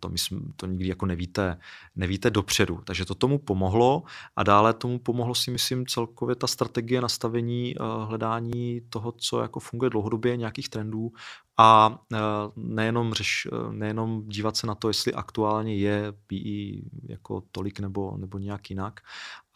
to, 0.00 0.08
myslím, 0.08 0.52
to 0.56 0.66
nikdy 0.66 0.88
jako 0.88 1.06
nevíte, 1.06 1.58
nevíte 1.96 2.30
dopředu. 2.30 2.80
Takže 2.84 3.04
to 3.04 3.14
tomu 3.14 3.38
pomohlo 3.38 4.02
a 4.36 4.42
dále 4.42 4.74
tomu 4.74 4.98
pomohlo 4.98 5.34
si 5.34 5.50
myslím 5.50 5.86
celkově 5.86 6.36
ta 6.36 6.46
strategie 6.46 7.00
nastavení 7.00 7.74
eh, 7.76 7.78
hledání 8.04 8.80
toho, 8.88 9.12
co 9.12 9.40
jako 9.42 9.60
funguje 9.60 9.90
dlouhodobě, 9.90 10.36
nějakých 10.36 10.68
trendů 10.68 11.12
a 11.58 11.98
eh, 12.12 12.18
nejenom, 12.56 13.12
řeš, 13.12 13.48
nejenom 13.70 14.28
dívat 14.28 14.56
se 14.56 14.66
na 14.66 14.74
to, 14.74 14.88
jestli 14.88 15.14
aktuálně 15.14 15.74
je 15.74 16.12
PE 16.26 16.88
jako 17.08 17.42
tolik 17.52 17.80
nebo, 17.80 18.16
nebo 18.16 18.38
nějak 18.38 18.70
jinak 18.70 19.00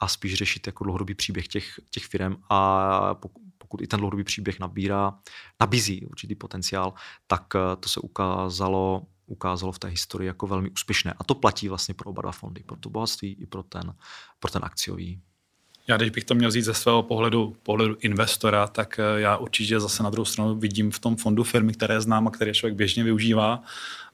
a 0.02 0.08
spíš 0.08 0.34
řešit 0.34 0.66
jako 0.66 0.84
dlouhodobý 0.84 1.14
příběh 1.14 1.48
těch, 1.48 1.80
těch 1.90 2.04
firm 2.04 2.36
a 2.50 3.14
pokud 3.58 3.82
i 3.82 3.86
ten 3.86 4.00
dlouhodobý 4.00 4.24
příběh 4.24 4.60
nabírá, 4.60 5.18
nabízí 5.60 6.06
určitý 6.06 6.34
potenciál, 6.34 6.94
tak 7.26 7.54
to 7.80 7.88
se 7.88 8.00
ukázalo 8.00 9.02
ukázalo 9.26 9.72
v 9.72 9.78
té 9.78 9.88
historii 9.88 10.26
jako 10.26 10.46
velmi 10.46 10.70
úspěšné. 10.70 11.14
A 11.18 11.24
to 11.24 11.34
platí 11.34 11.68
vlastně 11.68 11.94
pro 11.94 12.10
oba 12.10 12.22
dva 12.22 12.32
fondy, 12.32 12.62
pro 12.62 12.76
to 12.76 12.90
bohatství 12.90 13.36
i 13.40 13.46
pro 13.46 13.62
ten, 13.62 13.94
pro 14.40 14.50
ten 14.50 14.62
akciový. 14.64 15.20
Já 15.88 15.96
když 15.96 16.10
bych 16.10 16.24
to 16.24 16.34
měl 16.34 16.50
říct 16.50 16.64
ze 16.64 16.74
svého 16.74 17.02
pohledu, 17.02 17.56
pohledu 17.62 17.96
investora, 18.00 18.66
tak 18.66 18.98
eh, 18.98 19.20
já 19.20 19.36
určitě 19.36 19.80
zase 19.80 20.02
na 20.02 20.10
druhou 20.10 20.24
stranu 20.24 20.54
vidím 20.54 20.90
v 20.90 20.98
tom 20.98 21.16
fondu 21.16 21.44
firmy, 21.44 21.72
které 21.72 22.00
znám 22.00 22.28
a 22.28 22.30
které 22.30 22.54
člověk 22.54 22.76
běžně 22.76 23.04
využívá 23.04 23.62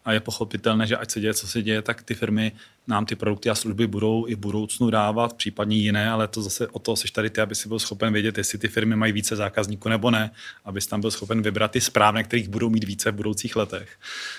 a 0.09 0.13
je 0.13 0.21
pochopitelné, 0.21 0.87
že 0.87 0.97
ať 0.97 1.11
se 1.11 1.21
děje, 1.21 1.35
co 1.35 1.47
se 1.47 1.63
děje, 1.63 1.83
tak 1.83 2.03
ty 2.03 2.15
firmy 2.15 2.53
nám 2.87 3.07
ty 3.07 3.17
produkty 3.17 3.51
a 3.51 3.55
služby 3.55 3.87
budou 3.87 4.27
i 4.29 4.35
v 4.35 4.39
budoucnu 4.39 4.91
dávat, 4.91 5.37
případně 5.37 5.77
jiné, 5.77 6.11
ale 6.11 6.29
to 6.29 6.43
zase 6.43 6.69
o 6.69 6.79
to 6.79 6.97
seš 6.97 7.11
tady 7.11 7.31
ty, 7.31 7.41
aby 7.41 7.55
si 7.55 7.69
byl 7.69 7.79
schopen 7.79 8.13
vědět, 8.13 8.39
jestli 8.39 8.59
ty 8.59 8.69
firmy 8.69 8.97
mají 8.97 9.13
více 9.13 9.37
zákazníků 9.37 9.89
nebo 9.89 10.11
ne, 10.11 10.31
abys 10.65 10.87
tam 10.87 11.01
byl 11.01 11.11
schopen 11.11 11.43
vybrat 11.43 11.71
ty 11.71 11.81
správné, 11.81 12.25
kterých 12.25 12.49
budou 12.49 12.71
mít 12.71 12.85
více 12.85 13.11
v 13.11 13.15
budoucích 13.15 13.57
letech. 13.57 13.89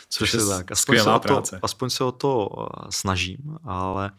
Což 0.10 0.34
je 0.34 0.40
tak. 0.40 0.72
Aspoň 0.72 0.98
skvělá 0.98 1.20
se 1.20 1.28
práce. 1.28 1.56
To, 1.60 1.66
aspoň 1.66 1.90
se 1.90 2.04
o 2.04 2.12
to 2.12 2.50
eh, 2.50 2.88
snažím, 2.90 3.58
ale 3.64 4.12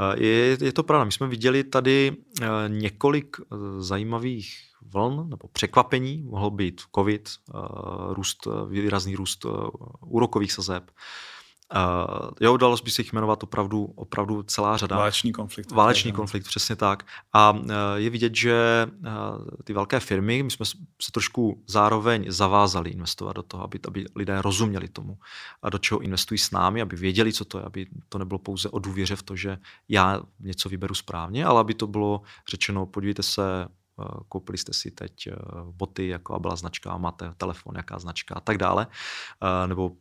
eh, 0.00 0.24
je, 0.24 0.58
je 0.60 0.72
to 0.72 0.82
pravda. 0.82 1.04
My 1.04 1.12
jsme 1.12 1.26
viděli 1.26 1.64
tady 1.64 2.16
eh, 2.42 2.46
několik 2.68 3.36
zajímavých 3.78 4.66
vln 4.92 5.30
nebo 5.30 5.48
překvapení. 5.52 6.22
Mohl 6.22 6.50
být 6.50 6.80
covid, 6.94 7.30
růst, 8.08 8.48
výrazný 8.68 9.16
růst 9.16 9.46
úrokových 10.00 10.52
sazeb, 10.52 10.90
Uh, 11.74 12.30
jo, 12.40 12.56
dalo 12.56 12.76
by 12.84 12.90
se 12.90 13.02
jich 13.02 13.12
jmenovat 13.12 13.42
opravdu, 13.42 13.84
opravdu 13.84 14.42
celá 14.42 14.76
řada. 14.76 14.96
Váleční 14.96 15.32
konflikt. 15.32 15.72
Váleční 15.72 16.12
konflikt, 16.12 16.44
přesně 16.44 16.76
tak. 16.76 17.06
A 17.32 17.50
uh, 17.50 17.60
je 17.94 18.10
vidět, 18.10 18.34
že 18.34 18.86
uh, 19.00 19.06
ty 19.64 19.72
velké 19.72 20.00
firmy, 20.00 20.42
my 20.42 20.50
jsme 20.50 20.66
se 21.02 21.12
trošku 21.12 21.62
zároveň 21.66 22.24
zavázali 22.28 22.90
investovat 22.90 23.32
do 23.32 23.42
toho, 23.42 23.64
aby, 23.64 23.80
aby 23.86 24.06
lidé 24.14 24.42
rozuměli 24.42 24.88
tomu, 24.88 25.18
a 25.62 25.70
do 25.70 25.78
čeho 25.78 26.00
investují 26.00 26.38
s 26.38 26.50
námi, 26.50 26.82
aby 26.82 26.96
věděli, 26.96 27.32
co 27.32 27.44
to 27.44 27.58
je, 27.58 27.64
aby 27.64 27.86
to 28.08 28.18
nebylo 28.18 28.38
pouze 28.38 28.68
o 28.68 28.78
důvěře 28.78 29.16
v 29.16 29.22
to, 29.22 29.36
že 29.36 29.58
já 29.88 30.20
něco 30.40 30.68
vyberu 30.68 30.94
správně, 30.94 31.44
ale 31.44 31.60
aby 31.60 31.74
to 31.74 31.86
bylo 31.86 32.22
řečeno, 32.50 32.86
podívejte 32.86 33.22
se, 33.22 33.42
koupili 34.28 34.58
jste 34.58 34.72
si 34.72 34.90
teď 34.90 35.28
boty, 35.70 36.08
jako 36.08 36.40
byla 36.40 36.56
značka, 36.56 36.96
máte 36.98 37.34
telefon, 37.36 37.76
jaká 37.76 37.98
značka 37.98 38.34
a 38.34 38.40
tak 38.40 38.58
dále, 38.58 38.86
nebo 39.66 39.92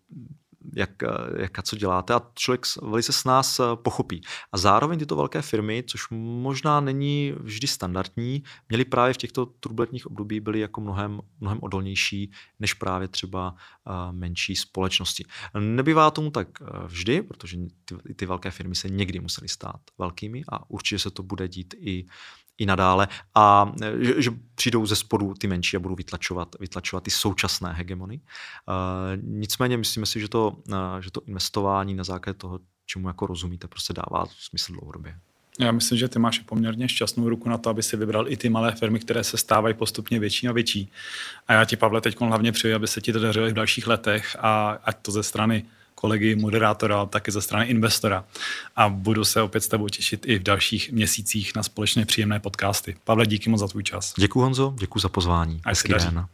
jak, 0.76 0.90
jak 1.38 1.60
a 1.60 1.62
co 1.62 1.76
děláte 1.76 2.14
a 2.14 2.22
člověk 2.34 2.66
velice 2.82 3.14
s 3.14 3.24
nás 3.24 3.60
eh, 3.60 3.64
pochopí. 3.76 4.22
A 4.52 4.58
zároveň 4.58 5.00
tyto 5.00 5.16
velké 5.16 5.42
firmy, 5.42 5.84
což 5.88 6.02
možná 6.12 6.80
není 6.80 7.34
vždy 7.40 7.68
standardní, 7.68 8.44
měly 8.70 8.86
právě 8.86 9.14
v 9.14 9.18
těchto 9.18 9.46
turbulentních 9.46 10.08
období 10.08 10.40
byly 10.40 10.60
jako 10.60 10.82
mnohem, 10.82 11.22
mnohem 11.40 11.60
odolnější 11.62 12.32
než 12.60 12.74
právě 12.74 13.08
třeba 13.08 13.56
eh, 13.56 13.92
menší 14.12 14.56
společnosti. 14.56 15.26
Nebývá 15.60 16.12
tomu 16.12 16.32
tak 16.32 16.48
eh, 16.62 16.66
vždy, 16.88 17.22
protože 17.22 17.58
ty, 17.86 18.14
ty 18.16 18.26
velké 18.26 18.52
firmy 18.52 18.76
se 18.76 18.90
někdy 18.90 19.20
musely 19.20 19.48
stát 19.50 19.82
velkými 19.98 20.44
a 20.50 20.70
určitě 20.70 21.00
se 21.00 21.12
to 21.12 21.24
bude 21.24 21.48
dít 21.48 21.74
i 21.78 22.06
i 22.58 22.66
nadále 22.66 23.08
a 23.36 23.72
že, 24.00 24.22
že 24.22 24.32
přijdou 24.56 24.86
ze 24.86 24.96
spodu 24.96 25.34
ty 25.34 25.48
menší 25.48 25.78
a 25.78 25.80
budou 25.80 25.96
vytlačovat, 25.96 26.56
vytlačovat 26.60 27.04
ty 27.04 27.12
současné 27.12 27.74
hegemony. 27.74 28.20
Uh, 28.20 29.24
nicméně 29.24 29.78
myslíme 29.78 30.06
si, 30.06 30.20
že 30.20 30.30
to, 30.30 30.58
uh, 30.68 30.76
že 31.00 31.12
to 31.12 31.22
investování 31.26 31.94
na 31.94 32.04
základě 32.04 32.38
toho, 32.38 32.60
čemu 32.86 33.08
jako 33.08 33.28
rozumíte, 33.28 33.68
prostě 33.68 33.94
dává 33.94 34.26
smysl 34.40 34.74
dlouhodobě. 34.74 35.16
Já 35.60 35.72
myslím, 35.72 35.98
že 35.98 36.08
ty 36.08 36.20
máš 36.20 36.40
poměrně 36.40 36.90
šťastnou 36.90 37.30
ruku 37.30 37.50
na 37.50 37.58
to, 37.58 37.70
aby 37.70 37.84
si 37.84 37.98
vybral 37.98 38.32
i 38.32 38.38
ty 38.38 38.50
malé 38.50 38.72
firmy, 38.72 39.00
které 39.00 39.24
se 39.24 39.38
stávají 39.38 39.76
postupně 39.76 40.20
větší 40.20 40.48
a 40.48 40.52
větší. 40.52 40.92
A 41.48 41.54
já 41.54 41.66
ti, 41.66 41.76
Pavle, 41.76 42.02
teď 42.02 42.20
hlavně 42.20 42.52
přeji, 42.52 42.74
aby 42.74 42.88
se 42.88 43.02
ti 43.02 43.14
to 43.14 43.20
dařilo 43.20 43.50
v 43.50 43.54
dalších 43.54 43.88
letech 43.88 44.36
a 44.40 44.80
ať 44.84 44.98
to 45.02 45.12
ze 45.12 45.24
strany 45.24 45.66
kolegy 45.96 46.36
moderátora, 46.36 47.06
tak 47.06 47.28
i 47.28 47.32
ze 47.32 47.42
strany 47.42 47.66
investora. 47.66 48.26
A 48.76 48.90
budu 48.90 49.26
se 49.26 49.42
opět 49.42 49.62
s 49.62 49.68
tebou 49.68 49.90
těšit 49.90 50.26
i 50.26 50.40
v 50.40 50.44
dalších 50.44 50.92
měsících 50.92 51.56
na 51.56 51.64
společně 51.64 52.06
příjemné 52.06 52.40
podcasty. 52.40 52.96
Pavle, 53.04 53.26
díky 53.26 53.50
moc 53.50 53.60
za 53.60 53.68
tvůj 53.68 53.84
čas. 53.84 54.14
Děkuji 54.18 54.42
Honzo, 54.42 54.74
děkuji 54.78 55.00
za 55.00 55.10
pozvání. 55.10 55.62
Hezký 55.66 55.94
den. 55.94 56.26